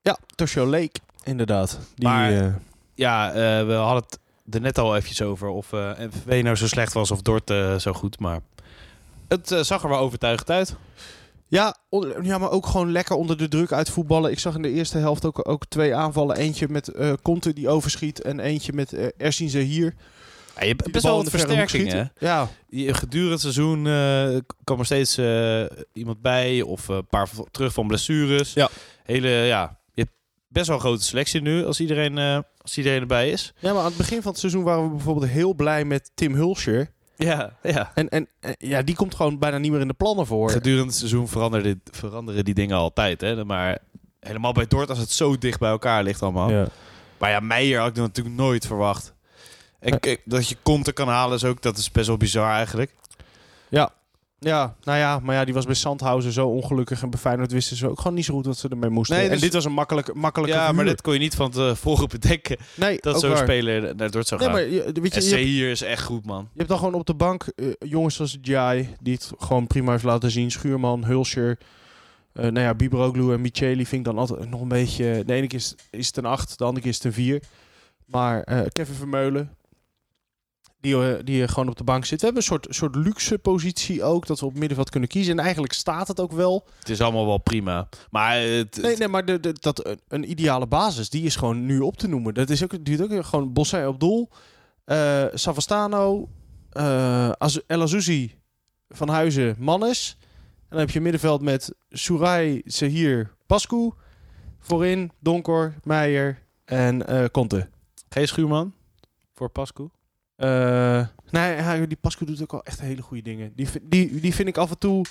Ja, 0.00 0.18
Toshio 0.34 0.66
Lake, 0.66 0.92
inderdaad. 1.24 1.78
Die, 1.94 2.08
Maar- 2.08 2.60
Ja, 2.94 3.32
we 3.66 3.72
hadden 3.72 4.02
het 4.02 4.18
er 4.54 4.60
net 4.60 4.78
al 4.78 4.96
eventjes 4.96 5.22
over 5.22 5.48
of 5.48 5.70
MVV 5.72 6.42
nou 6.42 6.56
zo 6.56 6.66
slecht 6.66 6.92
was 6.92 7.10
of 7.10 7.22
Dort 7.22 7.52
zo 7.78 7.92
goed. 7.92 8.18
Maar 8.18 8.40
het 9.28 9.56
zag 9.60 9.82
er 9.82 9.88
wel 9.88 9.98
overtuigend 9.98 10.50
uit. 10.50 10.76
Ja, 11.58 11.76
ja, 12.22 12.38
maar 12.38 12.50
ook 12.50 12.66
gewoon 12.66 12.92
lekker 12.92 13.16
onder 13.16 13.36
de 13.38 13.48
druk 13.48 13.72
uit 13.72 13.90
voetballen. 13.90 14.30
Ik 14.30 14.38
zag 14.38 14.54
in 14.54 14.62
de 14.62 14.70
eerste 14.70 14.98
helft 14.98 15.24
ook, 15.24 15.48
ook 15.48 15.66
twee 15.66 15.94
aanvallen. 15.94 16.36
Eentje 16.36 16.68
met 16.68 16.88
eh 16.88 17.12
Conte 17.22 17.52
die 17.52 17.68
overschiet 17.68 18.20
en 18.22 18.40
eentje 18.40 18.72
met 18.72 18.92
eh 18.92 19.06
Ersin 19.16 19.48
Zahir. 19.50 19.94
Ja, 20.56 20.62
je 20.62 20.68
hebt 20.68 20.92
best 20.92 21.04
wel 21.04 21.16
wat 21.16 21.30
versterkingen. 21.30 21.90
schiet. 21.90 22.10
Ja, 22.18 22.48
Je- 22.68 22.94
Gedurende 22.94 23.32
het 23.32 23.40
seizoen 23.40 23.86
eh 23.86 24.36
kwam 24.64 24.78
er 24.78 24.84
steeds 24.84 25.18
iemand 25.92 26.22
bij 26.22 26.62
of 26.62 26.88
een 26.88 27.06
paar 27.06 27.28
terug 27.50 27.72
van 27.72 27.86
blessures. 27.86 28.52
Ja. 28.52 28.68
Hele, 29.04 29.28
ja, 29.28 29.78
je 29.94 30.02
hebt 30.02 30.14
best 30.48 30.66
wel 30.66 30.76
een 30.76 30.82
grote 30.82 31.04
selectie 31.04 31.40
nu 31.40 31.64
als 31.66 31.80
iedereen, 31.80 32.18
als 32.62 32.76
iedereen 32.78 33.00
erbij 33.00 33.30
is. 33.30 33.52
ja, 33.58 33.72
maar 33.72 33.80
aan 33.82 33.88
het 33.88 33.96
begin 33.96 34.22
van 34.22 34.30
het 34.30 34.40
seizoen 34.40 34.62
waren 34.64 34.82
we 34.84 34.90
bijvoorbeeld 34.90 35.30
heel 35.30 35.54
blij 35.54 35.84
met 35.84 36.10
Tim 36.14 36.34
Hulscher. 36.34 36.90
Ja, 37.16 37.56
ja. 37.62 37.90
En, 37.94 38.08
en 38.08 38.28
en 38.40 38.54
ja, 38.58 38.82
die 38.82 38.94
komt 38.94 39.14
gewoon 39.14 39.38
bijna 39.38 39.58
niet 39.58 39.70
meer 39.70 39.80
in 39.80 39.88
de 39.88 39.94
plannen 39.94 40.26
voor. 40.26 40.50
Gedurende 40.50 40.86
het 40.86 40.94
seizoen 40.94 41.28
veranderen, 41.28 41.82
veranderen 41.90 42.44
die 42.44 42.54
dingen 42.54 42.76
altijd. 42.76 43.20
Hè? 43.20 43.44
Maar 43.44 43.78
helemaal 44.20 44.52
bij 44.52 44.66
Dort 44.66 44.88
als 44.88 44.98
het 44.98 45.10
zo 45.10 45.38
dicht 45.38 45.58
bij 45.58 45.70
elkaar 45.70 46.02
ligt 46.02 46.22
allemaal. 46.22 46.50
Ja. 46.50 46.66
Maar 47.18 47.30
ja, 47.30 47.40
Meijer 47.40 47.80
had 47.80 47.88
ik 47.88 47.96
natuurlijk 47.96 48.36
nooit 48.36 48.66
verwacht. 48.66 49.14
En 49.78 50.00
kijk, 50.00 50.20
dat 50.24 50.48
je 50.48 50.56
Conte 50.62 50.92
kan 50.92 51.08
halen 51.08 51.36
is 51.36 51.44
ook, 51.44 51.62
dat 51.62 51.76
is 51.76 51.90
best 51.90 52.06
wel 52.06 52.16
bizar 52.16 52.52
eigenlijk. 52.52 52.94
Ja, 53.68 53.92
nou 54.42 54.98
ja, 54.98 55.18
maar 55.18 55.34
ja, 55.34 55.44
die 55.44 55.54
was 55.54 55.64
bij 55.64 55.74
Sandhausen 55.74 56.32
zo 56.32 56.48
ongelukkig. 56.48 57.02
En 57.02 57.10
bij 57.10 57.18
Feyenoord 57.20 57.52
wisten 57.52 57.76
ze 57.76 57.88
ook 57.88 57.98
gewoon 58.00 58.14
niet 58.16 58.24
zo 58.24 58.34
goed 58.34 58.46
wat 58.46 58.58
ze 58.58 58.68
ermee 58.68 58.90
moesten. 58.90 59.16
Nee, 59.16 59.24
En 59.26 59.30
dus- 59.32 59.40
dit 59.40 59.52
was 59.52 59.64
een 59.64 59.72
makkelijke, 59.72 60.12
makkelijke 60.14 60.56
Ja, 60.56 60.72
maar 60.72 60.84
dit 60.84 61.00
kon 61.00 61.12
je 61.12 61.18
niet 61.18 61.34
van 61.34 61.50
tevoren 61.50 62.08
bedenken. 62.20 62.56
nee, 62.76 62.98
Dat 63.00 63.20
zo'n 63.20 63.36
speler 63.36 63.96
naar 63.96 64.10
Dort 64.10 64.26
zou 64.26 64.40
Nee, 64.40 64.50
gaan. 64.50 64.58
maar 64.58 64.68
je, 64.68 64.92
weet 65.00 65.14
je, 65.14 65.20
SC 65.20 65.28
je, 65.28 65.34
hebt, 65.34 65.46
hier 65.48 65.70
is 65.70 65.82
echt 65.82 66.02
goed, 66.02 66.26
man. 66.26 66.42
je 66.52 66.56
hebt 66.56 66.68
dan 66.68 66.78
gewoon 66.78 66.94
op 66.94 67.06
de 67.06 67.14
bank 67.14 67.42
eh, 67.56 67.66
jongens 67.78 68.14
zoals 68.14 68.38
Jai, 68.42 68.88
die 69.00 69.14
het 69.14 69.32
gewoon 69.38 69.66
prima 69.66 69.90
heeft 69.90 70.04
laten 70.04 70.30
zien. 70.30 70.50
Schuurman, 70.50 71.04
Hulscher, 71.04 71.58
eh 72.32 72.42
nou 72.42 72.60
ja, 72.60 72.74
Biberoglu 72.74 73.32
en 73.32 73.40
Micheli 73.40 73.86
vind 73.86 74.06
ik 74.06 74.12
dan 74.12 74.18
altijd 74.18 74.50
nog 74.50 74.60
een 74.60 74.68
beetje... 74.68 75.22
De 75.26 75.32
ene 75.32 75.46
keer 75.46 75.58
is, 75.58 75.74
is 75.90 76.06
het 76.06 76.16
een 76.16 76.24
8, 76.24 76.58
de 76.58 76.64
andere 76.64 76.80
keer 76.82 76.90
is 76.90 76.96
het 76.96 77.04
een 77.06 77.12
4. 77.12 77.42
Maar 78.06 78.42
eh, 78.42 78.60
Kevin 78.72 78.94
Vermeulen, 78.94 79.50
die, 80.82 81.02
eh, 81.16 81.24
die 81.24 81.42
eh, 81.42 81.48
gewoon 81.48 81.68
op 81.68 81.76
de 81.76 81.84
bank 81.84 82.04
zit. 82.04 82.18
We 82.20 82.24
hebben 82.24 82.42
een 82.42 82.48
soort, 82.48 82.66
soort 82.70 82.94
luxe 82.94 83.38
positie 83.38 84.02
ook, 84.02 84.26
dat 84.26 84.40
we 84.40 84.46
op 84.46 84.54
middenveld 84.58 84.90
kunnen 84.90 85.08
kiezen. 85.08 85.32
En 85.38 85.44
eigenlijk 85.44 85.72
staat 85.72 86.08
het 86.08 86.20
ook 86.20 86.32
wel. 86.32 86.66
Het 86.78 86.88
is 86.88 87.00
allemaal 87.00 87.26
wel 87.26 87.38
prima. 87.38 87.88
Maar 88.10 88.36
het, 88.40 88.78
Nee, 88.82 88.96
nee, 88.96 89.08
maar 89.08 89.24
de, 89.24 89.40
de, 89.40 89.52
dat, 89.60 89.86
een, 89.86 90.00
een 90.08 90.30
ideale 90.30 90.66
basis, 90.66 91.10
die 91.10 91.22
is 91.24 91.36
gewoon 91.36 91.66
nu 91.66 91.80
op 91.80 91.96
te 91.96 92.08
noemen. 92.08 92.34
Dat 92.34 92.50
is 92.50 92.62
ook, 92.64 92.72
het 92.72 92.84
duurt 92.84 93.02
ook 93.12 93.24
gewoon 93.24 93.52
Bossé 93.52 93.86
op 93.86 94.00
doel. 94.00 94.28
eh 94.84 95.24
Savastano, 95.34 96.28
eh 96.70 97.30
Az- 97.38 97.66
El 97.66 97.82
Azouzi, 97.82 98.34
Van 98.88 99.08
Huizen, 99.08 99.56
Mannes. 99.58 100.16
En 100.20 100.68
dan 100.68 100.78
heb 100.78 100.90
je 100.90 101.00
middenveld 101.00 101.42
met 101.42 101.74
Surai, 101.90 102.62
Sehir, 102.64 103.34
Pascu. 103.46 103.90
Voorin 104.58 105.10
Donkor, 105.20 105.74
Meijer 105.84 106.42
en 106.64 107.06
eh 107.06 107.24
Conte. 107.32 107.68
geen 108.08 108.28
schuurman 108.28 108.74
voor 109.34 109.48
Pascu. 109.50 109.88
Eh, 110.42 111.06
nee, 111.30 111.86
die 111.86 111.96
Pascu 112.00 112.24
doet 112.24 112.42
ook 112.42 112.50
wel 112.52 112.64
echt 112.64 112.80
hele 112.80 113.02
goede 113.02 113.22
dingen. 113.22 113.52
Die, 113.56 113.68
die, 113.82 114.20
die 114.20 114.34
vind 114.34 114.48
ik 114.48 114.56
af 114.56 114.70
en 114.70 114.78
toe... 114.78 115.04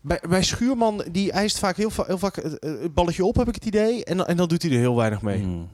Bij, 0.00 0.20
bij 0.28 0.42
Schuurman, 0.42 1.04
die 1.12 1.32
eist 1.32 1.58
vaak 1.58 1.76
heel, 1.76 1.90
va- 1.90 2.04
heel 2.06 2.18
vaak 2.18 2.36
het, 2.36 2.56
het 2.60 2.94
balletje 2.94 3.24
op, 3.24 3.36
heb 3.36 3.48
ik 3.48 3.54
het 3.54 3.64
idee. 3.64 4.04
En, 4.04 4.16
dan- 4.16 4.26
en 4.26 4.36
dan 4.36 4.48
doet 4.48 4.62
hij 4.62 4.70
er 4.70 4.78
heel 4.78 4.96
weinig 4.96 5.22
mee. 5.22 5.42
Hmm. 5.42 5.68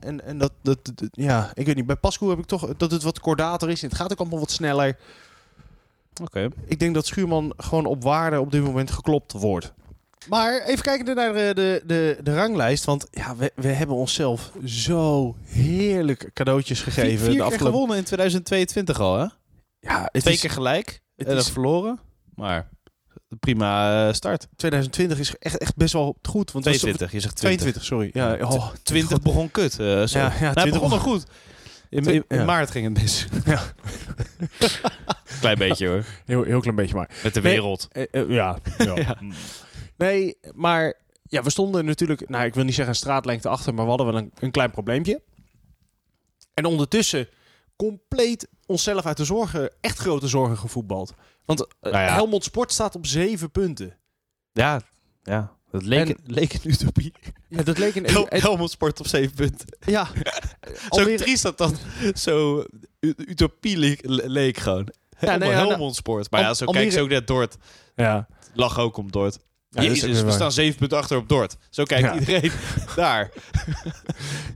En, 0.00 0.24
en 0.24 0.38
dat, 0.38 0.52
dat, 0.62 0.78
dat- 0.94 1.08
ja, 1.10 1.50
ik 1.54 1.66
weet 1.66 1.76
niet. 1.76 1.86
Bij 1.86 1.96
Pascu 1.96 2.26
heb 2.28 2.38
ik 2.38 2.44
toch 2.46 2.74
dat 2.76 2.90
het 2.90 3.02
wat 3.02 3.20
kordater 3.20 3.70
is. 3.70 3.82
En 3.82 3.88
het 3.88 3.96
gaat 3.98 4.12
ook 4.12 4.18
allemaal 4.18 4.38
wat 4.38 4.50
sneller. 4.50 4.96
Oké. 6.22 6.48
Ik 6.64 6.78
denk 6.78 6.94
dat 6.94 7.06
Schuurman 7.06 7.52
gewoon 7.56 7.86
op 7.86 8.02
waarde 8.02 8.40
op 8.40 8.50
dit 8.52 8.62
moment 8.62 8.90
geklopt 8.90 9.32
wordt. 9.32 9.72
Maar 10.28 10.62
even 10.62 10.82
kijken 10.82 11.14
naar 11.14 11.32
de, 11.32 11.50
de, 11.54 11.82
de, 11.86 12.18
de 12.22 12.34
ranglijst. 12.34 12.84
Want 12.84 13.06
ja, 13.10 13.36
we, 13.36 13.52
we 13.54 13.68
hebben 13.68 13.96
onszelf 13.96 14.52
zo 14.64 15.36
heerlijk 15.44 16.30
cadeautjes 16.34 16.80
Vier, 16.80 16.92
gegeven. 16.92 17.26
vier 17.26 17.36
de 17.36 17.42
afgelopen... 17.42 17.66
gewonnen 17.72 17.96
in 17.96 18.04
2022 18.04 19.00
al, 19.00 19.18
hè? 19.18 19.26
Ja, 19.80 20.08
het 20.12 20.22
Twee 20.22 20.34
is, 20.34 20.40
keer 20.40 20.50
gelijk. 20.50 21.00
het 21.16 21.26
en 21.26 21.34
dat 21.34 21.44
is- 21.44 21.50
verloren. 21.50 21.98
Maar 22.34 22.68
prima 23.40 24.06
eh, 24.08 24.12
start. 24.14 24.46
2020 24.56 25.18
is 25.18 25.36
echt, 25.38 25.58
echt 25.58 25.76
best 25.76 25.92
wel 25.92 26.18
goed. 26.22 26.52
Want 26.52 26.64
het 26.64 26.74
was- 26.74 26.82
22, 26.82 27.12
je 27.12 27.20
zegt 27.20 27.36
20. 27.36 27.60
22, 27.60 27.84
sorry. 27.84 28.10
Ja, 28.12 28.48
oh, 28.54 28.72
20 28.82 29.22
begon 29.22 29.50
kut. 29.50 29.72
eh 29.78 30.02
zo. 30.02 30.18
Ja, 30.18 30.32
ja, 30.34 30.40
Nou, 30.40 30.52
20 30.52 30.72
begon 30.72 30.90
nog 30.90 31.00
goed. 31.02 31.24
In, 31.90 32.04
in, 32.04 32.24
in 32.28 32.36
Ja. 32.38 32.44
maart 32.44 32.70
ging 32.70 32.84
het 32.94 33.02
mis. 33.02 33.26
Ja. 33.44 33.62
Klein 35.40 35.58
beetje 35.58 35.88
hoor. 35.88 36.04
heel, 36.24 36.42
heel 36.42 36.60
klein 36.60 36.76
beetje 36.76 36.94
maar. 36.94 37.10
Met 37.22 37.34
de 37.34 37.40
Nee. 37.40 37.52
wereld. 37.52 37.88
Eh, 37.92 38.02
eh, 38.10 38.28
ja. 38.30 38.58
ja. 38.78 38.94
Ja. 38.94 39.16
Nee, 39.98 40.36
maar 40.54 40.94
ja, 41.22 41.42
we 41.42 41.50
stonden 41.50 41.84
natuurlijk, 41.84 42.28
nou 42.28 42.44
ik 42.44 42.54
wil 42.54 42.64
niet 42.64 42.74
zeggen 42.74 42.94
een 42.94 43.00
straatlengte 43.00 43.48
achter, 43.48 43.74
maar 43.74 43.82
we 43.84 43.88
hadden 43.90 44.06
wel 44.06 44.16
een, 44.16 44.32
een 44.38 44.50
klein 44.50 44.70
probleempje. 44.70 45.22
En 46.54 46.64
ondertussen 46.64 47.28
compleet 47.76 48.48
onszelf 48.66 49.06
uit 49.06 49.16
de 49.16 49.24
zorgen, 49.24 49.70
echt 49.80 49.98
grote 49.98 50.28
zorgen 50.28 50.58
gevoetbald. 50.58 51.14
Want 51.44 51.60
eh, 51.80 51.92
Nou 51.92 52.04
ja. 52.04 52.14
Helmond 52.14 52.44
Sport 52.44 52.72
staat 52.72 52.94
op 52.94 53.06
zeven 53.06 53.50
punten. 53.50 53.96
Ja, 54.52 54.80
ja. 55.22 55.56
Dat 55.70 55.82
leek, 55.82 56.08
En- 56.08 56.18
leek 56.24 56.52
een 56.52 56.70
utopie. 56.70 57.12
Ja, 57.48 57.62
dat 57.62 57.78
leek 57.78 57.94
een... 57.94 58.04
Hel 58.04 58.28
en- 58.28 58.40
Helmond 58.40 58.70
Sport 58.70 59.00
op 59.00 59.06
7 59.06 59.34
punten. 59.34 59.66
ja. 59.86 60.08
Zo 60.96 61.14
triest 61.16 61.42
dat 61.42 61.58
dan 61.58 61.76
zo 62.14 62.64
utopie 63.00 63.76
leek, 63.78 64.00
leek 64.04 64.56
gewoon. 64.56 64.88
Helmond, 65.16 65.40
nee, 65.42 65.50
ja, 65.50 65.56
nou- 65.56 65.68
Helmond 65.68 65.96
Sport. 65.96 66.30
Maar 66.30 66.40
ja, 66.40 66.54
zo 66.54 66.64
Almere- 66.64 66.84
kijk 66.84 66.96
ze 66.96 67.02
ook 67.02 67.08
net 67.08 67.26
Dort. 67.26 67.56
Ja. 67.94 68.28
Lach 68.54 68.78
ook 68.78 68.96
om 68.96 69.10
Dort. 69.10 69.38
Ja, 69.70 69.82
Jezus, 69.82 70.18
we 70.18 70.22
waar. 70.24 70.32
staan 70.32 70.52
7 70.52 70.78
punten 70.78 70.98
achter 70.98 71.16
op 71.16 71.28
Dort. 71.28 71.56
Zo 71.70 71.84
kijkt 71.84 72.04
Ja. 72.04 72.18
iedereen 72.18 72.50
daar. 72.96 73.30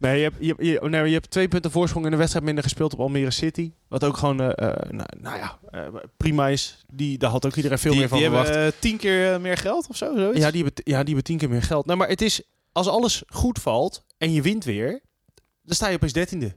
Nee, 0.00 0.16
je 0.16 0.22
hebt, 0.22 0.36
je, 0.40 0.54
je, 0.58 0.88
nee, 0.88 1.06
je 1.06 1.12
hebt 1.12 1.30
twee 1.30 1.48
punten 1.48 1.70
voorsprong 1.70 2.04
in 2.04 2.10
de 2.10 2.16
wedstrijd 2.16 2.44
minder 2.44 2.64
gespeeld 2.64 2.92
op 2.92 3.00
Almere 3.00 3.30
City. 3.30 3.72
Wat 3.88 4.04
ook 4.04 4.16
gewoon, 4.16 4.40
eh, 4.40 4.68
eh, 4.70 4.90
nou, 4.90 5.08
nou 5.20 5.36
ja, 5.36 5.58
eh, 5.70 5.86
prima 6.16 6.48
is. 6.48 6.84
Die, 6.92 7.18
daar 7.18 7.30
had 7.30 7.46
ook 7.46 7.54
iedereen 7.56 7.78
veel 7.78 7.90
die, 7.90 8.00
meer 8.00 8.08
van 8.08 8.18
die 8.18 8.26
verwacht. 8.26 8.48
hebben 8.48 8.66
eh, 8.72 8.78
tien 8.78 8.96
keer 8.96 9.40
meer 9.40 9.56
geld 9.56 9.88
of 9.88 9.96
zo. 9.96 10.16
Zoiets? 10.16 10.38
Ja, 10.38 10.50
die 10.50 10.64
hebben, 10.64 10.82
ja, 10.84 10.98
die 10.98 11.04
hebben 11.06 11.24
tien 11.24 11.38
keer 11.38 11.48
meer 11.48 11.62
geld. 11.62 11.86
Nou, 11.86 11.98
maar 11.98 12.08
het 12.08 12.22
is, 12.22 12.42
als 12.72 12.86
alles 12.88 13.22
goed 13.26 13.58
valt 13.58 14.04
en 14.18 14.32
je 14.32 14.42
wint 14.42 14.64
weer, 14.64 15.00
dan 15.62 15.74
sta 15.74 15.88
je 15.88 15.94
opeens 15.94 16.12
dertiende. 16.12 16.56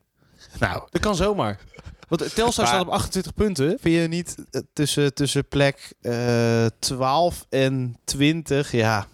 nou, 0.60 0.88
Dat 0.90 1.02
kan 1.02 1.16
zomaar. 1.16 1.60
Want 2.08 2.36
Telstar 2.36 2.68
staat 2.68 2.82
op 2.82 2.90
28 2.90 3.34
punten. 3.34 3.78
vind 3.82 3.96
je 3.96 4.08
niet 4.08 4.36
eh, 4.52 4.62
tussen, 4.74 5.14
tussen 5.14 5.48
plek 5.48 5.94
eh 6.02 6.66
12 6.80 7.46
en 7.50 7.98
20? 8.04 8.72
Ja, 8.72 9.08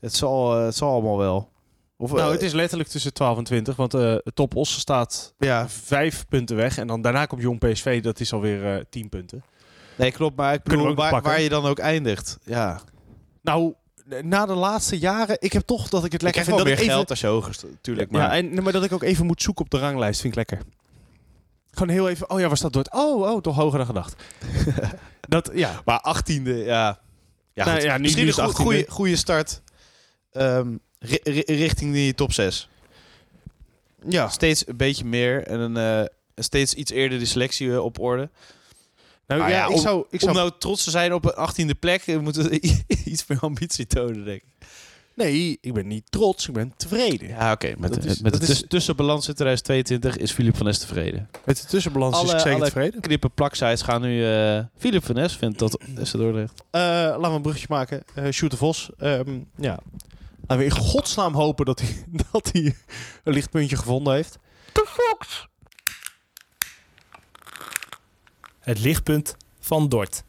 het 0.00 0.14
zal, 0.14 0.58
eh, 0.58 0.64
het 0.64 0.76
zal 0.76 0.90
allemaal 0.90 1.18
wel. 1.18 1.50
Of, 1.98 2.12
Nou, 2.12 2.26
eh, 2.26 2.30
het 2.30 2.42
is 2.42 2.52
letterlijk 2.52 2.88
tussen 2.88 3.12
12 3.12 3.38
en 3.38 3.44
20. 3.44 3.76
Want 3.76 3.94
eh 3.94 4.16
Top 4.34 4.56
Os 4.56 4.78
staat 4.78 5.34
ja, 5.38 5.68
vijf 5.68 6.26
punten 6.28 6.56
weg. 6.56 6.78
En 6.78 6.86
dan 6.86 7.02
daarna 7.02 7.26
komt 7.26 7.42
Jong 7.42 7.58
PSV, 7.58 8.02
dat 8.02 8.20
is 8.20 8.32
alweer 8.32 8.76
eh 8.76 8.84
10 8.90 9.08
punten. 9.08 9.42
nee, 9.96 10.12
klopt. 10.12 10.36
Maar 10.36 10.54
ik 10.54 10.62
bedoel, 10.62 10.94
waar, 10.94 11.40
je 11.40 11.48
dan 11.48 11.64
ook 11.66 11.78
eindigt. 11.78 12.38
Ja, 12.44 12.80
Nou, 13.42 13.74
na 14.22 14.46
de 14.46 14.54
laatste 14.54 14.98
jaren, 14.98 15.36
ik 15.38 15.52
heb 15.52 15.62
toch 15.62 15.88
dat 15.88 16.04
ik 16.04 16.12
het 16.12 16.14
ik 16.14 16.22
lekker 16.22 16.42
krijg 16.42 16.44
vind 16.44 16.56
dat 16.56 16.66
meer 16.66 16.76
ik 16.76 16.80
even, 16.80 16.92
geld 16.92 17.10
als 17.10 17.20
je 17.20 17.26
hoger 17.26 17.56
natuurlijk. 17.70 18.10
Maar 18.10 18.20
Ja, 18.20 18.36
en, 18.36 18.62
maar 18.62 18.72
dat 18.72 18.84
ik 18.84 18.92
ook 18.92 19.02
even 19.02 19.26
moet 19.26 19.42
zoeken 19.42 19.64
op 19.64 19.70
de 19.70 19.78
ranglijst, 19.78 20.20
vind 20.20 20.36
ik 20.36 20.48
lekker. 20.48 20.66
Gewoon 21.76 21.94
heel 21.94 22.08
even, 22.08 22.30
oh 22.30 22.40
ja, 22.40 22.46
waar 22.48 22.56
staat 22.56 22.72
Dordt? 22.72 22.92
Oh, 22.92 23.20
oh, 23.32 23.40
toch 23.40 23.56
hoger 23.56 23.78
dan 23.78 23.86
gedacht. 23.86 24.14
dat, 25.28 25.50
ja. 25.54 25.82
Maar 25.84 26.16
18e, 26.16 26.42
ja. 26.42 27.00
Ja, 27.52 27.64
Nou 27.64 27.70
goed. 27.76 27.82
ja, 27.86 27.96
nu- 27.96 28.02
Misschien 28.02 28.22
een 28.22 28.28
is 28.28 28.36
het 28.36 28.44
goe- 28.44 28.54
18e. 28.54 28.62
goede, 28.66 28.84
goede 28.88 29.16
start 29.16 29.62
ehm, 30.32 30.76
ri- 30.98 31.20
ri- 31.22 31.42
richting 31.46 31.92
die 31.92 32.14
top 32.14 32.32
6. 32.32 32.68
Ja. 34.08 34.28
Steeds 34.28 34.66
een 34.68 34.76
beetje 34.76 35.04
meer 35.04 35.46
en 35.46 35.60
een, 35.60 35.76
eh, 35.76 36.08
steeds 36.44 36.74
iets 36.74 36.90
eerder 36.90 37.18
de 37.18 37.24
selectie 37.24 37.72
eh, 37.72 37.84
op 37.84 37.98
orde. 37.98 38.30
Nou 39.26 39.40
ja, 39.40 39.48
ja, 39.48 39.66
ik 39.68 39.76
zou... 39.76 40.06
Ik 40.10 40.20
zou 40.20 40.32
Om 40.32 40.38
nou 40.38 40.52
trots 40.58 40.84
te 40.84 40.90
zijn 40.90 41.12
op 41.14 41.24
een 41.24 41.48
18e 41.74 41.78
plek, 41.78 42.02
eh, 42.06 42.18
moeten 42.18 42.48
we 42.50 42.60
iets 43.04 43.26
meer 43.26 43.38
ambitie 43.40 43.86
tonen, 43.86 44.24
denk 44.24 44.42
ik. 44.42 44.66
Nee, 45.16 45.58
ik 45.60 45.72
ben 45.74 45.86
niet 45.86 46.10
trots, 46.10 46.48
ik 46.48 46.54
ben 46.54 46.72
tevreden. 46.76 47.28
Ja, 47.28 47.52
oké. 47.52 47.74
Met, 47.78 48.02
de- 48.02 48.08
is- 48.08 48.20
met 48.20 48.32
de 48.32 48.40
is- 48.40 48.46
tuss- 48.46 48.64
tussenbalans 48.68 49.28
in 49.28 49.34
2022 49.34 50.16
is 50.16 50.32
Philip 50.32 50.56
van 50.56 50.66
Nes 50.66 50.78
tevreden. 50.78 51.28
Met 51.44 51.60
de 51.60 51.66
tussenbalans 51.66 52.22
is 52.22 52.30
ik 52.32 52.38
zeker 52.38 52.52
alle 52.54 52.64
tevreden. 52.64 53.00
Knippen 53.00 53.30
plaksites 53.32 53.82
gaan 53.82 54.00
nu... 54.00 54.24
eh 54.26 54.64
Philip 54.78 55.04
van 55.04 55.14
Nes 55.14 55.36
vindt 55.36 55.58
dat 55.58 55.82
FC 56.06 56.12
Dordrecht. 56.12 56.62
Eh, 56.70 56.80
laten 56.80 57.20
we 57.20 57.26
een 57.28 57.42
bruggetje 57.42 57.66
maken. 57.70 58.02
Eh 58.14 58.30
Sjoerd 58.30 58.52
de 58.52 58.58
Vos. 58.58 58.90
Ehm, 58.98 59.38
ja. 59.56 59.78
Laten 60.40 60.58
we 60.58 60.64
in 60.64 60.70
godsnaam 60.70 61.34
hopen 61.34 61.64
dat 61.64 61.80
hij, 61.80 62.04
dat 62.32 62.48
hij 62.52 62.74
een 63.24 63.32
lichtpuntje 63.32 63.76
gevonden 63.76 64.14
heeft. 64.14 64.38
Het 68.60 68.78
lichtpunt 68.78 69.36
van 69.60 69.88
Dort. 69.88 70.22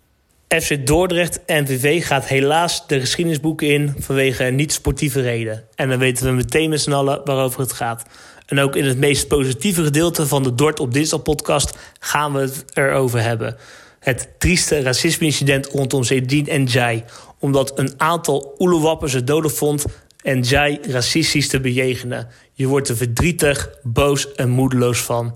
FC 0.47 0.85
Dordrecht 0.85 1.39
NVV 1.45 2.05
gaat 2.05 2.27
helaas 2.27 2.87
de 2.87 2.99
geschiedenisboeken 2.99 3.67
in 3.67 3.95
vanwege 3.99 4.43
niet-sportieve 4.43 5.21
reden. 5.21 5.63
En 5.75 5.89
dan 5.89 5.99
weten 5.99 6.25
we 6.25 6.31
meteen 6.31 6.69
met 6.69 6.81
z'n 6.81 6.91
allen 6.91 7.21
waarover 7.25 7.59
het 7.59 7.73
gaat. 7.73 8.03
En 8.45 8.59
ook 8.59 8.75
in 8.75 8.85
het 8.85 8.97
meest 8.97 9.27
positieve 9.27 9.83
gedeelte 9.83 10.27
van 10.27 10.43
de 10.43 10.55
Dort 10.55 10.79
op 10.79 10.93
Dinsdag 10.93 11.21
podcast 11.21 11.77
gaan 11.99 12.33
we 12.33 12.39
het 12.39 12.65
erover 12.73 13.21
hebben. 13.21 13.57
Het 13.99 14.29
trieste 14.37 14.81
racisme-incident 14.81 15.67
rondom 15.67 16.03
Zedin 16.03 16.47
en 16.47 16.65
Jai. 16.65 17.03
Omdat 17.39 17.79
een 17.79 17.93
aantal 17.97 18.55
Oelewappers 18.57 19.13
het 19.13 19.27
doden 19.27 19.51
vond 19.51 19.85
en 20.23 20.41
Jai 20.41 20.79
racistisch 20.89 21.47
te 21.47 21.59
bejegenen. 21.59 22.27
Je 22.53 22.67
wordt 22.67 22.89
er 22.89 22.97
verdrietig, 22.97 23.69
boos 23.83 24.33
en 24.33 24.49
moedeloos 24.49 24.99
van. 24.99 25.35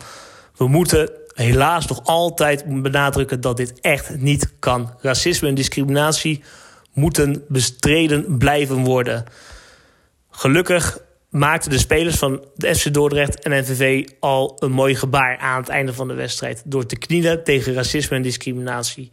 We 0.57 0.67
moeten 0.67 1.09
helaas 1.33 1.87
nog 1.87 2.05
altijd 2.05 2.81
benadrukken 2.81 3.41
dat 3.41 3.57
dit 3.57 3.79
echt 3.81 4.17
niet 4.17 4.53
kan. 4.59 4.93
Racisme 4.99 5.47
en 5.47 5.55
discriminatie 5.55 6.43
moeten 6.93 7.43
bestreden 7.47 8.37
blijven 8.37 8.83
worden. 8.83 9.23
Gelukkig 10.29 10.99
maakten 11.29 11.69
de 11.69 11.77
spelers 11.77 12.15
van 12.15 12.45
de 12.55 12.75
FC 12.75 12.93
Dordrecht 12.93 13.39
en 13.39 13.51
NVV 13.51 14.07
al 14.19 14.55
een 14.59 14.71
mooi 14.71 14.95
gebaar 14.95 15.37
aan 15.37 15.59
het 15.59 15.69
einde 15.69 15.93
van 15.93 16.07
de 16.07 16.13
wedstrijd. 16.13 16.61
Door 16.65 16.85
te 16.85 16.97
knielen 16.97 17.43
tegen 17.43 17.73
racisme 17.73 18.15
en 18.15 18.21
discriminatie. 18.21 19.11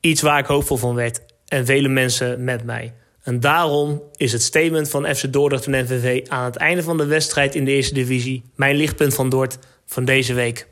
Iets 0.00 0.22
waar 0.22 0.38
ik 0.38 0.46
hoopvol 0.46 0.76
van 0.76 0.94
werd. 0.94 1.20
En 1.46 1.66
vele 1.66 1.88
mensen 1.88 2.44
met 2.44 2.64
mij. 2.64 2.94
En 3.22 3.40
daarom 3.40 4.02
is 4.16 4.32
het 4.32 4.42
statement 4.42 4.90
van 4.90 5.14
FC 5.14 5.32
Dordrecht 5.32 5.66
en 5.66 5.84
NVV 5.84 6.26
aan 6.28 6.44
het 6.44 6.56
einde 6.56 6.82
van 6.82 6.96
de 6.96 7.06
wedstrijd 7.06 7.54
in 7.54 7.64
de 7.64 7.70
eerste 7.70 7.94
divisie 7.94 8.42
mijn 8.54 8.76
lichtpunt 8.76 9.14
van 9.14 9.28
Dort 9.28 9.58
van 9.86 10.04
deze 10.04 10.34
week. 10.34 10.68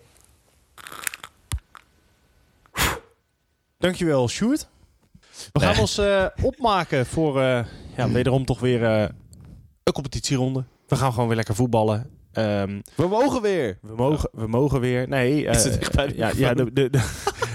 Dankjewel, 3.87 4.29
Sjoerd. 4.29 4.69
We 5.53 5.61
Nee. 5.61 5.69
gaan 5.69 5.81
ons 5.81 5.99
eh, 5.99 6.27
opmaken 6.43 7.07
voor 7.07 7.41
eh, 7.41 7.65
ja, 7.97 8.11
wederom 8.11 8.45
toch 8.45 8.61
weer 8.61 8.85
eh, 8.85 9.09
een 9.83 9.93
competitieronde. 9.93 10.65
We 10.87 10.97
gaan 10.97 11.13
gewoon 11.13 11.27
weer 11.27 11.37
lekker 11.37 11.55
voetballen. 11.55 12.11
Ehm, 12.33 12.81
We 12.97 13.07
mogen 13.09 13.43
weer. 13.43 13.79
we, 13.83 13.95
mogen, 13.97 14.29
we 14.33 14.47
mogen 14.47 14.81
weer. 14.81 15.09
Nee, 15.09 15.45
Is 15.45 15.65
het 15.65 15.79
echt 15.79 15.95
bij 15.95 16.07
de 16.07 16.17
ja, 16.17 16.31
ja, 16.37 16.55
de, 16.55 16.73
de, 16.73 16.91
de, 16.91 17.11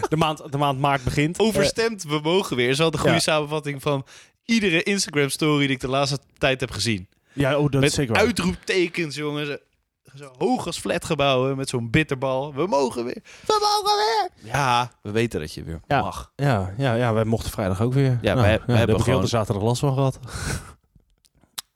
de 0.09 0.15
maand, 0.17 0.51
de 0.51 0.57
maand 0.57 0.79
maart 0.79 1.03
begint. 1.03 1.39
Overstemd, 1.39 2.03
we 2.03 2.19
mogen 2.23 2.55
weer. 2.55 2.69
Is 2.69 2.77
wel 2.77 2.91
de 2.91 2.97
goede 2.97 3.13
Ja. 3.13 3.19
samenvatting 3.19 3.81
van 3.81 4.05
iedere 4.45 4.83
Instagram-story 4.83 5.65
die 5.65 5.75
ik 5.75 5.79
de 5.81 5.87
laatste 5.89 6.17
tijd 6.37 6.59
heb 6.59 6.71
gezien. 6.71 7.07
Ja, 7.33 7.57
oh, 7.57 7.71
dat 7.71 7.83
is 7.83 7.93
zeker 7.93 8.13
waar. 8.13 8.23
uitroeptekens, 8.23 9.15
jongens. 9.15 9.57
Zo 10.15 10.31
hoog 10.37 10.65
als 10.65 10.79
flatgebouwen 10.79 11.57
met 11.57 11.69
zo'n 11.69 11.89
bitterbal. 11.89 12.53
We 12.53 12.67
mogen 12.67 13.05
weer. 13.05 13.21
We 13.45 13.57
mogen 13.59 13.95
weer. 13.97 14.51
Ja, 14.53 14.91
we 15.01 15.11
weten 15.11 15.39
dat 15.39 15.53
je 15.53 15.63
weer 15.63 15.79
Ja. 15.87 16.01
mag. 16.01 16.31
Ja, 16.35 16.73
ja, 16.77 16.93
ja, 16.93 17.13
wij 17.13 17.23
mochten 17.23 17.51
vrijdag 17.51 17.81
ook 17.81 17.93
weer. 17.93 18.19
Nou, 18.21 18.35
wij- 18.41 18.59
hebben 18.65 19.01
gewoon- 19.01 19.21
de 19.21 19.27
zaterdag 19.27 19.63
last 19.63 19.79
van 19.79 19.93
gehad. 19.93 20.19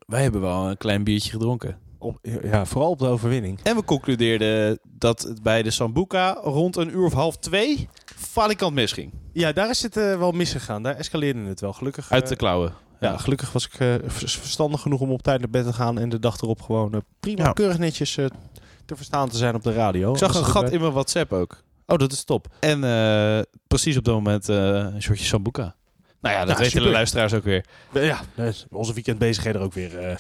Wij 0.08 0.22
hebben 0.22 0.42
wel 0.42 0.70
een 0.70 0.78
klein 0.78 1.04
biertje 1.04 1.32
gedronken. 1.32 1.78
Op, 2.00 2.18
ja, 2.44 2.66
vooral 2.66 2.90
op 2.90 3.00
de 3.00 3.08
overwinning. 3.08 3.60
En 3.64 3.76
we 3.76 3.84
concludeerden 3.84 4.80
dat 4.84 5.22
het 5.22 5.42
bij 5.44 5.64
de 5.64 5.72
Sambuca 5.72 6.34
rond 6.44 6.76
een 6.76 6.90
uur 6.90 7.06
of 7.06 7.14
half 7.14 7.38
twee 7.38 7.90
falikant 8.16 8.74
misging. 8.74 9.14
Ja, 9.34 9.52
daar 9.52 9.70
is 9.70 9.82
het 9.82 9.98
eh, 9.98 10.18
wel 10.18 10.32
misgegaan. 10.32 10.84
Daar 10.84 10.96
escaleerde 10.96 11.40
het 11.46 11.62
wel. 11.62 11.74
Gelukkig, 11.74 12.12
Uit 12.12 12.24
eh, 12.24 12.30
de 12.30 12.36
klauwen. 12.36 12.74
Ja, 13.00 13.18
gelukkig 13.18 13.52
was 13.52 13.66
ik 13.66 13.74
eh, 13.74 13.94
vers- 14.06 14.38
verstandig 14.38 14.82
genoeg 14.82 15.00
om 15.00 15.12
op 15.12 15.22
tijd 15.22 15.40
naar 15.40 15.50
bed 15.50 15.66
te 15.66 15.74
gaan. 15.74 16.00
En 16.00 16.10
de 16.10 16.20
dag 16.20 16.42
erop 16.42 16.62
gewoon 16.62 16.94
eh, 16.94 17.00
prima, 17.20 17.44
Ja. 17.44 17.52
keurig 17.54 17.78
netjes 17.78 18.18
eh, 18.18 18.26
te 18.86 18.96
verstaan 18.96 19.30
te 19.30 19.38
zijn 19.38 19.56
op 19.56 19.64
de 19.64 19.74
radio. 19.74 20.12
Ik 20.12 20.18
zag 20.18 20.36
een 20.36 20.46
gat 20.46 20.72
in 20.72 20.80
mijn 20.80 20.92
WhatsApp 20.92 21.34
ook. 21.34 21.64
Oh, 21.88 21.98
dat 21.98 22.12
is 22.12 22.24
top. 22.24 22.48
En 22.60 22.84
eh, 22.84 23.40
precies 23.68 23.98
op 23.98 24.04
dat 24.04 24.14
moment 24.14 24.50
eh, 24.50 24.58
een 24.58 25.02
shortje 25.02 25.26
Sambuca. 25.26 25.76
Nou 26.22 26.36
ja, 26.36 26.40
dat 26.46 26.50
Ja, 26.50 26.56
weten 26.56 26.72
super. 26.72 26.88
de 26.88 26.94
luisteraars 26.94 27.34
ook 27.34 27.44
weer. 27.44 27.66
Ja, 27.94 28.20
dus 28.36 28.66
onze 28.72 28.94
weekendbezigheden 28.94 29.60
er 29.62 29.66
ook 29.68 29.74
weer 29.74 29.98
eh, 30.00 30.16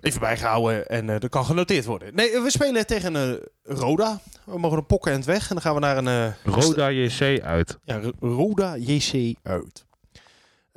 even 0.00 0.20
bijgehouden. 0.20 0.86
En 0.86 1.10
eh 1.10 1.20
dat 1.20 1.30
kan 1.30 1.44
genoteerd 1.44 1.84
worden. 1.84 2.14
Nee, 2.14 2.40
we 2.40 2.50
spelen 2.50 2.86
tegen 2.86 3.16
eh, 3.16 3.32
Roda. 3.62 4.20
We 4.44 4.58
mogen 4.58 4.78
een 4.78 4.86
pokken 4.86 5.10
en 5.12 5.16
het 5.16 5.26
weg. 5.26 5.42
En 5.48 5.54
dan 5.54 5.60
gaan 5.62 5.74
we 5.74 5.80
naar 5.80 5.96
een... 5.96 6.34
eh, 6.44 7.04
JC 7.04 7.40
uit. 7.42 7.78
Ja, 7.84 7.96
R- 7.96 8.10
Roda 8.26 8.76
JC 8.76 9.36
uit. 9.42 9.84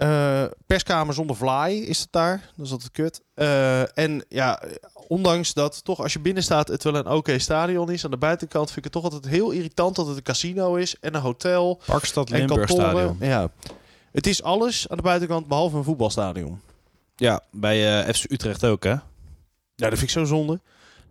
Eh, 0.02 0.44
perskamer 0.66 1.14
zonder 1.14 1.36
fly 1.36 1.72
is 1.88 2.00
het 2.00 2.08
daar. 2.12 2.50
Dat 2.56 2.66
is 2.66 2.72
altijd 2.72 2.92
kut. 2.92 3.22
Eh, 3.34 3.98
en 3.98 4.26
ja, 4.30 4.62
ondanks 5.08 5.54
dat 5.54 5.84
toch 5.84 6.00
als 6.00 6.14
je 6.14 6.20
binnen 6.20 6.44
staat 6.44 6.68
het 6.68 6.84
wel 6.84 6.96
een 6.96 7.08
oké 7.08 7.40
stadion 7.40 7.92
is. 7.92 8.06
Aan 8.06 8.12
de 8.12 8.18
buitenkant 8.18 8.66
vind 8.66 8.78
ik 8.78 8.84
het 8.84 8.94
toch 8.94 9.04
altijd 9.04 9.28
heel 9.28 9.52
irritant 9.52 9.96
dat 9.96 10.08
het 10.08 10.18
een 10.18 10.24
casino 10.24 10.76
is 10.76 10.96
en 11.00 11.16
een 11.16 11.22
hotel 11.22 11.82
Parkstad 11.86 12.32
en 12.32 12.38
Limburg 12.38 12.68
kantoren. 12.68 12.92
Stadion. 12.92 13.18
Ja. 13.20 13.50
Het 14.12 14.28
is 14.28 14.44
alles 14.44 14.90
aan 14.90 14.98
de 14.98 15.04
buitenkant 15.04 15.48
behalve 15.48 15.78
een 15.78 15.84
voetbalstadion. 15.84 16.60
Ja, 17.16 17.42
bij 17.52 18.04
eh, 18.06 18.14
FC 18.14 18.32
Utrecht 18.32 18.66
ook, 18.66 18.84
hè? 18.84 18.90
Ja, 18.90 19.02
dat 19.76 19.90
vind 19.90 20.02
ik 20.02 20.10
zo 20.10 20.24
zonde. 20.26 20.60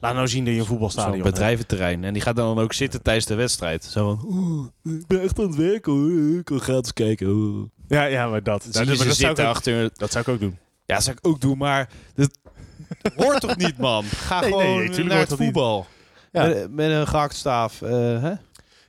Laat 0.01 0.15
nou 0.15 0.29
zien 0.29 0.45
dat 0.45 0.55
je 0.55 0.61
een 0.61 0.67
voetbalstadion 0.67 1.15
Zo'n 1.15 1.23
hebt. 1.23 1.35
bedrijventerrein. 1.35 2.05
En 2.05 2.13
die 2.13 2.23
gaat 2.23 2.37
dan 2.37 2.59
ook 2.59 2.73
zitten 2.73 3.03
tijdens 3.03 3.27
de 3.27 3.35
wedstrijd. 3.35 3.85
Zo 3.85 4.05
van, 4.05 4.29
oeh, 4.33 4.97
ik 4.99 5.07
ben 5.07 5.23
echt 5.23 5.39
aan 5.39 5.47
het 5.47 5.57
werken 5.57 5.93
hoor. 5.93 6.39
Ik 6.39 6.49
wil 6.49 6.59
gratis 6.59 6.93
kijken. 6.93 7.27
oeh. 7.27 7.69
Ja, 7.91 8.05
ja, 8.05 8.29
maar 8.29 8.43
dat. 8.43 8.63
Dat, 8.65 8.75
zie 8.75 8.85
je 8.85 8.97
maar 8.97 9.07
dat, 9.07 9.17
zou 9.17 9.33
ik 9.33 9.39
achter... 9.39 9.91
dat 9.95 10.11
zou 10.13 10.25
ik 10.27 10.31
ook 10.31 10.41
doen. 10.41 10.59
Ja, 10.87 10.95
dat 10.95 11.05
zou 11.05 11.17
ik 11.21 11.27
ook 11.27 11.41
doen, 11.41 11.59
maar... 11.59 11.89
Dat 12.15 12.31
hoort 13.17 13.41
toch 13.41 13.57
niet, 13.57 13.79
man? 13.79 14.05
Ga 14.05 14.41
Nee, 14.41 14.51
gewoon 14.51 14.85
nee, 14.91 15.05
naar 15.05 15.19
het 15.19 15.35
voetbal. 15.35 15.87
Ja. 16.33 16.47
Met, 16.47 16.71
met 16.73 16.91
een 16.91 17.07
gehaktstaaf. 17.07 17.83
eh 17.83 18.23
hè? 18.23 18.33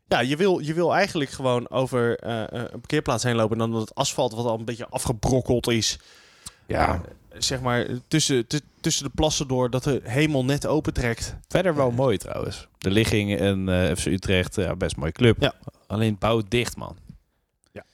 Ja, 0.07 0.19
je 0.19 0.35
wil, 0.35 0.59
je 0.59 0.73
wil 0.73 0.93
eigenlijk 0.95 1.29
gewoon 1.31 1.69
over 1.69 2.17
eh, 2.19 2.41
eh, 2.41 2.47
een 2.51 2.79
parkeerplaats 2.79 3.23
heen 3.23 3.35
lopen... 3.35 3.51
en 3.51 3.57
dan 3.57 3.71
dat 3.71 3.81
het 3.81 3.95
asfalt 3.95 4.33
wat 4.33 4.45
al 4.45 4.59
een 4.59 4.65
beetje 4.65 4.87
afgebrokkeld 4.89 5.67
is... 5.69 5.99
Ja, 6.67 7.01
zeg 7.37 7.61
maar, 7.61 7.87
tussen, 8.07 8.47
tu- 8.47 8.59
tussen 8.81 9.03
de 9.03 9.11
plassen 9.15 9.47
door... 9.47 9.69
dat 9.69 9.83
de 9.83 10.01
hemel 10.03 10.45
net 10.45 10.67
opentrekt. 10.67 11.35
verder 11.47 11.75
wel 11.75 11.91
mooi 11.91 12.17
trouwens. 12.17 12.67
De 12.77 12.89
ligging 12.91 13.39
en 13.39 13.67
FC 13.97 14.05
Utrecht, 14.05 14.55
ja, 14.55 14.75
best 14.75 14.95
mooie 14.95 15.11
club. 15.11 15.35
Ja. 15.41 15.53
Alleen 15.87 16.15
bouw 16.19 16.41
dicht, 16.47 16.75
man. 16.77 16.97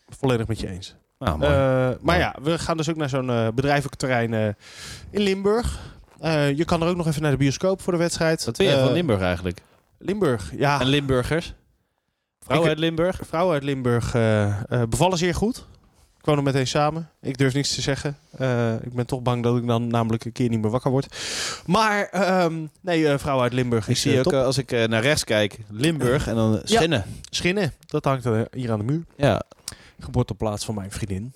Volledig 0.08 0.48
met 0.48 0.60
je 0.60 0.70
eens. 0.70 0.96
Nou, 1.20 1.38
mooi. 1.38 1.52
Eh, 1.52 1.58
maar 1.58 1.98
Mooi. 2.02 2.20
ja, 2.20 2.36
we 2.42 2.60
gaan 2.60 2.78
dus 2.78 2.90
ook 2.90 2.96
naar 2.96 3.10
zo'n 3.10 3.30
eh, 3.30 3.48
bedrijfelijk 3.56 3.96
terrein 3.96 4.34
eh, 4.34 4.48
in 5.10 5.22
Limburg. 5.22 5.80
Je 6.56 6.64
kan 6.66 6.82
er 6.82 6.88
ook 6.88 6.96
nog 6.96 7.08
even 7.08 7.22
naar 7.22 7.32
de 7.32 7.38
bioscoop 7.38 7.82
voor 7.82 7.94
de 7.94 8.00
wedstrijd. 8.00 8.46
Wat 8.46 8.56
vind 8.56 8.70
je 8.70 8.80
van 8.80 8.92
Limburg 8.92 9.22
eigenlijk? 9.22 9.62
Limburg, 9.98 10.52
ja. 10.58 10.82
En 10.82 10.88
Limburgers? 10.88 11.54
Vrouwen 12.40 12.70
uit 12.70 12.80
Limburg? 12.80 13.20
Vrouwen 13.28 13.54
uit 13.54 13.64
Limburg 13.64 14.12
bevallen 14.90 15.18
zeer 15.18 15.36
goed. 15.36 15.66
Ik 16.18 16.26
woon 16.26 16.38
er 16.38 16.44
meteen 16.44 16.68
samen. 16.68 17.10
Ik 17.22 17.38
durf 17.38 17.54
niks 17.54 17.76
te 17.76 17.82
zeggen. 17.82 18.18
Ik 18.84 18.94
ben 18.94 19.06
toch 19.06 19.22
bang 19.22 19.44
dat 19.44 19.58
ik 19.58 19.68
dan 19.68 19.88
namelijk 19.88 20.26
een 20.26 20.32
keer 20.32 20.50
niet 20.50 20.62
meer 20.62 20.72
wakker 20.72 20.92
word. 20.92 21.16
Maar 21.66 22.10
ehm, 22.10 22.66
nee, 22.82 23.08
eh, 23.08 23.18
vrouwen 23.18 23.44
uit 23.44 23.54
Limburg 23.54 23.84
Ik 23.88 23.96
is 23.96 24.02
zie 24.02 24.14
eh, 24.14 24.20
ook, 24.20 24.34
als 24.34 24.58
ik 24.58 24.72
naar 24.72 25.02
rechts 25.02 25.24
kijk, 25.24 25.58
Limburg 25.70 26.28
en 26.28 26.36
dan 26.36 26.62
Schinnen. 26.64 27.06
Schinnen, 27.30 27.74
dat 27.88 28.04
hangt 28.04 28.28
hier 28.52 28.72
aan 28.72 28.80
de 28.80 28.86
muur. 28.86 29.04
Ja. 29.18 29.42
Geboorteplaats 30.00 30.66
van 30.66 30.76
mijn 30.76 30.92
vriendin. 30.92 31.34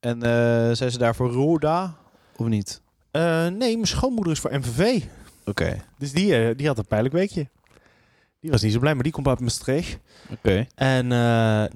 En 0.00 0.22
eh, 0.22 0.74
zijn 0.74 0.90
ze 0.90 0.98
daar 0.98 1.14
voor 1.14 1.30
Roda 1.30 1.96
of 2.36 2.46
niet? 2.46 2.80
Eh, 3.10 3.46
nee, 3.46 3.74
mijn 3.74 3.86
schoonmoeder 3.86 4.32
is 4.32 4.40
voor 4.40 4.58
MVV. 4.58 5.02
Oké. 5.44 5.84
Dus 5.98 6.12
die, 6.12 6.36
eh, 6.36 6.56
die 6.56 6.66
had 6.66 6.78
een 6.78 6.86
pijnlijk 6.86 7.14
weekje. 7.14 7.48
Die 8.40 8.50
was 8.50 8.62
niet 8.62 8.72
zo 8.72 8.78
blij, 8.78 8.94
maar 8.94 9.02
die 9.02 9.12
komt 9.12 9.26
uit 9.26 9.40
Maastricht. 9.40 9.98
Oké. 10.30 10.66
En 10.74 11.06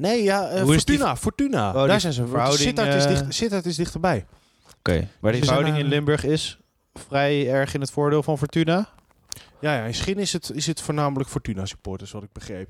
nee, 0.01 0.23
ja, 0.23 0.55
die 0.55 0.65
Fortuna. 0.65 1.17
Fortuna. 1.17 1.73
die 1.73 1.87
Daar 1.87 2.01
zijn 2.01 2.13
ze. 2.13 2.27
verhouding, 2.27 2.61
Sittard 2.61 2.95
is, 2.95 3.07
dicht, 3.07 3.35
Sittard 3.35 3.67
is 3.67 3.77
dichterbij. 3.77 4.27
Oké. 4.79 5.09
Maar 5.21 5.33
die 5.33 5.43
verhouding 5.43 5.77
eh, 5.77 5.83
in 5.83 5.89
Limburg 5.89 6.25
is 6.25 6.59
vrij 6.95 7.51
erg 7.51 7.75
in 7.75 7.81
het 7.81 7.91
voordeel 7.91 8.23
van 8.23 8.39
Fortuna? 8.39 8.89
Ja, 9.61 9.75
ja, 9.75 9.85
in 9.85 9.95
Schin 9.95 10.19
is 10.19 10.33
het, 10.33 10.51
is 10.55 10.67
het 10.67 10.81
voornamelijk 10.81 11.31
Fortuna 11.31 11.67
supporters, 11.67 12.11
wat 12.11 12.23
ik 12.23 12.33
begreep. 12.33 12.69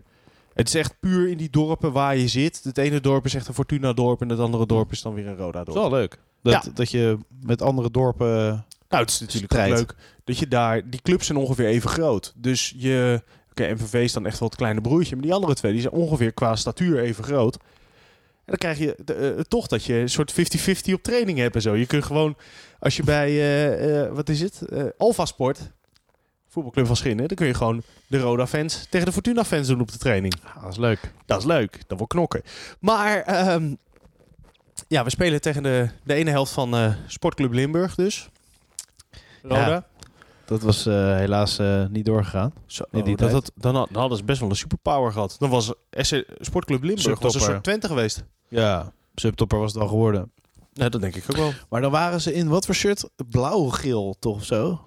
Het 0.57 0.69
is 0.69 0.75
echt 0.75 1.01
puur 1.01 1.29
in 1.29 1.37
die 1.37 1.51
dorpen 1.51 1.93
waar 1.93 2.17
je 2.17 2.29
zit. 2.29 2.61
Het 2.65 2.79
ene 2.79 3.01
dorp 3.01 3.25
is 3.25 3.35
echt 3.35 3.49
een 3.49 3.55
Fortuna 3.55 3.93
dorp 3.93 4.21
en 4.21 4.29
het 4.29 4.39
andere 4.39 4.67
dorp 4.67 4.93
is 4.93 5.03
dan 5.03 5.15
weer 5.15 5.27
een 5.27 5.37
Roda 5.37 5.65
Dat 5.65 5.75
dorp. 5.75 5.85
is 5.85 5.91
wel 5.91 5.99
leuk. 6.01 6.19
Dat, 6.43 6.71
dat 6.75 6.91
je 6.91 7.19
met 7.43 7.63
andere 7.63 7.91
dorpen... 7.91 8.29
Nou, 8.89 9.03
het 9.03 9.11
is 9.11 9.21
natuurlijk 9.21 9.53
leuk 9.53 9.95
dat 10.25 10.39
je 10.39 10.49
daar... 10.49 10.91
Die 10.91 11.03
clubs 11.03 11.27
zijn 11.27 11.39
ongeveer 11.39 11.67
even 11.67 11.91
groot. 11.91 12.33
Dus 12.37 12.75
je... 12.77 13.23
Oké, 13.51 13.73
MVV 13.73 13.95
is 13.95 14.13
dan 14.13 14.27
echt 14.27 14.39
wel 14.39 14.49
het 14.49 14.57
kleine 14.59 14.81
broertje. 14.81 15.15
Maar 15.15 15.25
die 15.25 15.35
andere 15.35 15.55
twee 15.55 15.73
die 15.73 15.81
zijn 15.81 15.93
ongeveer 15.93 16.33
qua 16.33 16.57
statuur 16.57 16.99
even 17.01 17.25
groot. 17.25 17.55
En 17.55 17.61
dan 18.45 18.57
krijg 18.57 18.79
je 18.79 18.97
de, 19.05 19.15
eh, 19.15 19.41
toch 19.41 19.67
dat 19.67 19.85
je 19.85 19.95
een 19.95 20.09
soort 20.09 20.33
50-50 20.33 20.93
op 20.93 21.03
training 21.03 21.39
hebt 21.39 21.55
en 21.55 21.63
zo. 21.63 21.75
Je 21.75 21.87
kunt 21.87 22.05
gewoon... 22.05 22.37
Als 22.79 22.97
je 22.97 23.03
bij... 23.03 23.29
eh, 23.29 24.03
eh, 24.03 24.13
wat 24.15 24.29
is 24.29 24.41
het? 24.41 24.63
Alpha 24.99 25.25
Sport... 25.25 25.61
Voetbalclub 26.57 26.87
van 26.87 26.97
Schinnen. 26.97 27.29
Dan 27.29 27.37
kun 27.37 27.47
je 27.47 27.55
gewoon 27.55 27.83
de 28.07 28.19
Roda-fans 28.19 28.87
tegen 28.91 29.07
de 29.07 29.13
Fortuna-fans 29.13 29.67
doen 29.69 29.81
op 29.81 29.93
de 29.93 29.99
training. 29.99 30.35
dat 30.63 30.71
is 30.73 30.77
leuk. 30.79 31.13
Dat 31.27 31.39
is 31.39 31.45
leuk. 31.45 31.81
Dat 31.87 31.99
wordt 31.99 32.13
knokken. 32.13 32.43
Maar 32.81 33.21
ehm, 33.23 33.75
ja, 34.89 35.05
we 35.05 35.11
spelen 35.11 35.41
tegen 35.41 35.63
de, 35.63 35.89
de 36.05 36.15
ene 36.15 36.31
helft 36.31 36.53
van 36.53 36.75
eh, 36.77 36.93
Sportclub 37.07 37.53
Limburg 37.53 37.95
dus. 37.95 38.29
Roda. 39.43 39.69
Ja. 39.69 39.87
Dat 40.45 40.63
was 40.63 40.87
eh, 40.87 40.95
helaas 41.17 41.59
eh, 41.59 41.85
niet 41.87 42.05
doorgegaan. 42.05 42.53
Zo, 42.67 42.85
die 42.91 43.03
oh, 43.03 43.17
dat, 43.17 43.31
had- 43.33 43.53
dan, 43.55 43.75
had- 43.75 43.89
dan 43.91 44.01
hadden 44.01 44.19
ze 44.19 44.25
best 44.25 44.41
wel 44.41 44.51
een 44.51 44.57
superpower 44.57 45.13
gehad. 45.13 45.37
Dan 45.39 45.51
was 45.51 45.73
SC 45.91 46.25
Sportclub 46.41 46.83
Limburg 46.83 47.19
was 47.21 47.35
een 47.35 47.41
soort 47.41 47.63
Twente 47.63 47.87
geweest. 47.87 48.25
Ja. 48.49 48.93
Subtopper 49.15 49.59
was 49.59 49.73
het 49.73 49.83
al 49.83 49.89
geworden. 49.89 50.31
Ja, 50.73 50.89
dat 50.89 51.01
denk 51.01 51.15
ik 51.15 51.25
ook 51.31 51.37
wel. 51.37 51.53
Maar 51.69 51.81
dan 51.81 51.91
waren 51.91 52.21
ze 52.21 52.35
in 52.35 52.49
wat 52.49 52.67
voor 52.67 52.75
shirt? 52.75 53.09
Blauw-geel 53.31 54.17
toch 54.19 54.37
of 54.37 54.45
zo? 54.45 54.86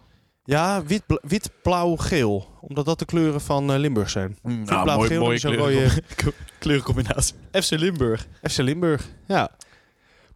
Ja, 0.49 0.83
wit, 0.83 1.03
wit 1.21 1.49
blauw, 1.61 1.95
geel. 1.95 2.47
Omdat 2.61 2.85
dat 2.85 2.99
de 2.99 3.05
kleuren 3.05 3.41
van 3.41 3.71
eh, 3.73 3.79
Limburg 3.79 4.09
zijn. 4.09 4.37
Nou, 4.41 4.63
blauw, 4.83 4.99
geel, 4.99 5.23
dan 5.23 5.33
is 5.33 5.43
een 5.43 5.55
rode 5.55 5.89
kleurencombinatie. 6.59 7.35
FC 7.51 7.69
Limburg. 7.71 8.27
FC 8.49 8.57
Limburg. 8.57 9.07
Ja. 9.27 9.49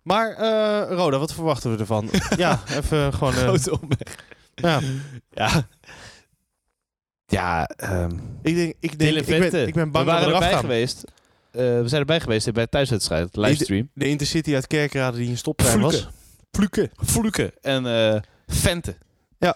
Maar 0.01 0.31
eh, 0.31 0.95
Roda, 0.97 1.17
wat 1.17 1.33
verwachten 1.33 1.71
we 1.71 1.77
ervan? 1.77 2.09
ja, 2.37 2.59
even 2.69 3.13
gewoon... 3.13 3.33
eh, 3.33 3.39
Grote 3.39 3.79
omweg. 3.81 4.25
ja. 4.55 4.79
Ja. 5.31 5.67
Ja, 7.25 7.65
ehm 7.65 8.11
Ik 8.41 8.55
denk, 8.55 8.73
ik, 8.79 8.99
denk 8.99 9.15
ik, 9.17 9.25
ben, 9.51 9.67
ik 9.67 9.73
ben 9.73 9.91
bang 9.91 10.05
we 10.05 10.11
dat 10.11 10.21
waren 10.21 10.23
we 10.23 10.29
eraf 10.29 10.33
erbij 10.41 10.51
gaan. 10.51 10.59
geweest. 10.59 11.03
Eh, 11.51 11.61
we 11.61 11.87
zijn 11.87 12.01
erbij 12.01 12.19
geweest 12.19 12.51
bij 12.53 12.63
de 12.63 12.69
thuiswedstrijd, 12.69 13.35
livestream. 13.35 13.89
De 13.93 14.07
Intercity 14.07 14.53
uit 14.53 14.67
Kerkrade 14.67 15.17
die 15.17 15.29
een 15.29 15.37
stoptrein 15.37 15.79
was. 15.79 15.93
Fluke. 15.93 16.09
Fluke. 16.51 16.89
Fluke 17.05 17.53
en 17.61 17.85
eh 17.85 18.21
Vente. 18.47 18.95
Ja. 19.39 19.55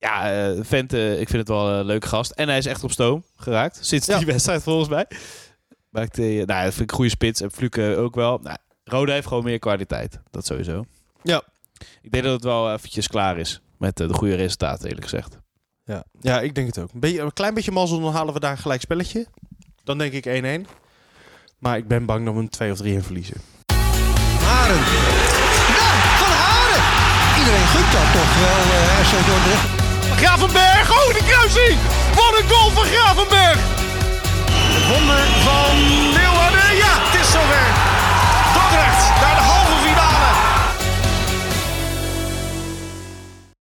Ja, 0.00 0.32
eh, 0.50 0.58
Vente, 0.62 1.10
ik 1.20 1.28
vind 1.28 1.38
het 1.38 1.48
wel 1.48 1.68
een 1.68 1.84
leuke 1.84 2.06
gast. 2.06 2.30
En 2.30 2.48
hij 2.48 2.58
is 2.58 2.66
echt 2.66 2.84
op 2.84 2.90
stoom 2.90 3.24
geraakt. 3.36 3.78
Sinds 3.80 4.06
Ja. 4.06 4.16
die 4.16 4.26
wedstrijd 4.34 4.62
volgens 4.62 4.88
mij. 4.88 5.06
Maakte, 5.90 6.22
eh, 6.22 6.28
nou, 6.46 6.46
dat 6.46 6.74
vind 6.74 6.80
ik 6.80 6.90
een 6.90 6.96
goede 6.96 7.10
spits. 7.10 7.40
En 7.40 7.50
Fluke 7.50 7.96
ook 7.98 8.14
wel. 8.14 8.38
Nou, 8.42 8.56
Roda 8.84 9.12
heeft 9.12 9.26
gewoon 9.26 9.44
meer 9.44 9.58
kwaliteit. 9.58 10.20
Dat 10.30 10.46
sowieso. 10.46 10.84
Ja. 11.22 11.42
Ik 12.02 12.10
denk 12.12 12.24
dat 12.24 12.32
het 12.32 12.44
wel 12.44 12.72
eventjes 12.72 13.08
klaar 13.08 13.38
is. 13.38 13.60
Met 13.78 14.00
eh, 14.00 14.08
de 14.08 14.14
goede 14.14 14.34
resultaten, 14.34 14.86
eerlijk 14.86 15.02
gezegd. 15.08 15.38
Ja. 15.84 16.04
ja, 16.20 16.40
ik 16.40 16.54
denk 16.54 16.66
het 16.66 16.78
ook. 16.78 16.92
Een, 16.92 17.00
beetje, 17.00 17.20
een 17.20 17.32
klein 17.32 17.54
beetje 17.54 17.70
mazzel, 17.72 18.00
dan 18.00 18.12
halen 18.12 18.34
we 18.34 18.40
daar 18.40 18.50
een 18.50 18.58
gelijk 18.58 18.80
spelletje. 18.80 19.26
Dan 19.84 19.98
denk 19.98 20.12
ik 20.12 20.26
1-1. 20.66 20.66
Maar 21.58 21.76
ik 21.76 21.88
ben 21.88 22.06
bang 22.06 22.24
dat 22.24 22.34
we 22.34 22.40
een 22.40 22.48
2 22.48 22.72
of 22.72 22.78
3 22.78 22.92
in 22.94 23.02
verliezen. 23.02 23.36
Haren. 24.40 24.76
Ja, 25.76 25.90
van 26.20 26.32
Haren. 26.32 26.82
Iedereen 27.38 27.66
gunt 27.66 27.92
dat 27.92 28.12
toch 28.12 28.34
wel, 28.40 28.58
eh 28.76 29.00
RC 29.02 29.26
Dordrecht. 29.26 29.79
Gravenberg. 30.20 30.90
Oh, 30.90 31.14
de 31.14 31.22
kruising. 31.26 31.78
Wat 32.14 32.38
een 32.38 32.48
goal 32.48 32.70
van 32.70 32.84
Gravenberg. 32.84 33.58
Het 34.74 34.86
wonder 34.88 35.24
van 35.44 35.76
Leeuwarden. 36.12 36.76
Ja, 36.76 36.92
het 37.06 37.20
is 37.20 37.30
zover. 37.30 37.66
Dordrecht 38.54 39.20
naar 39.20 39.34
de 39.34 39.42
halve. 39.42 39.59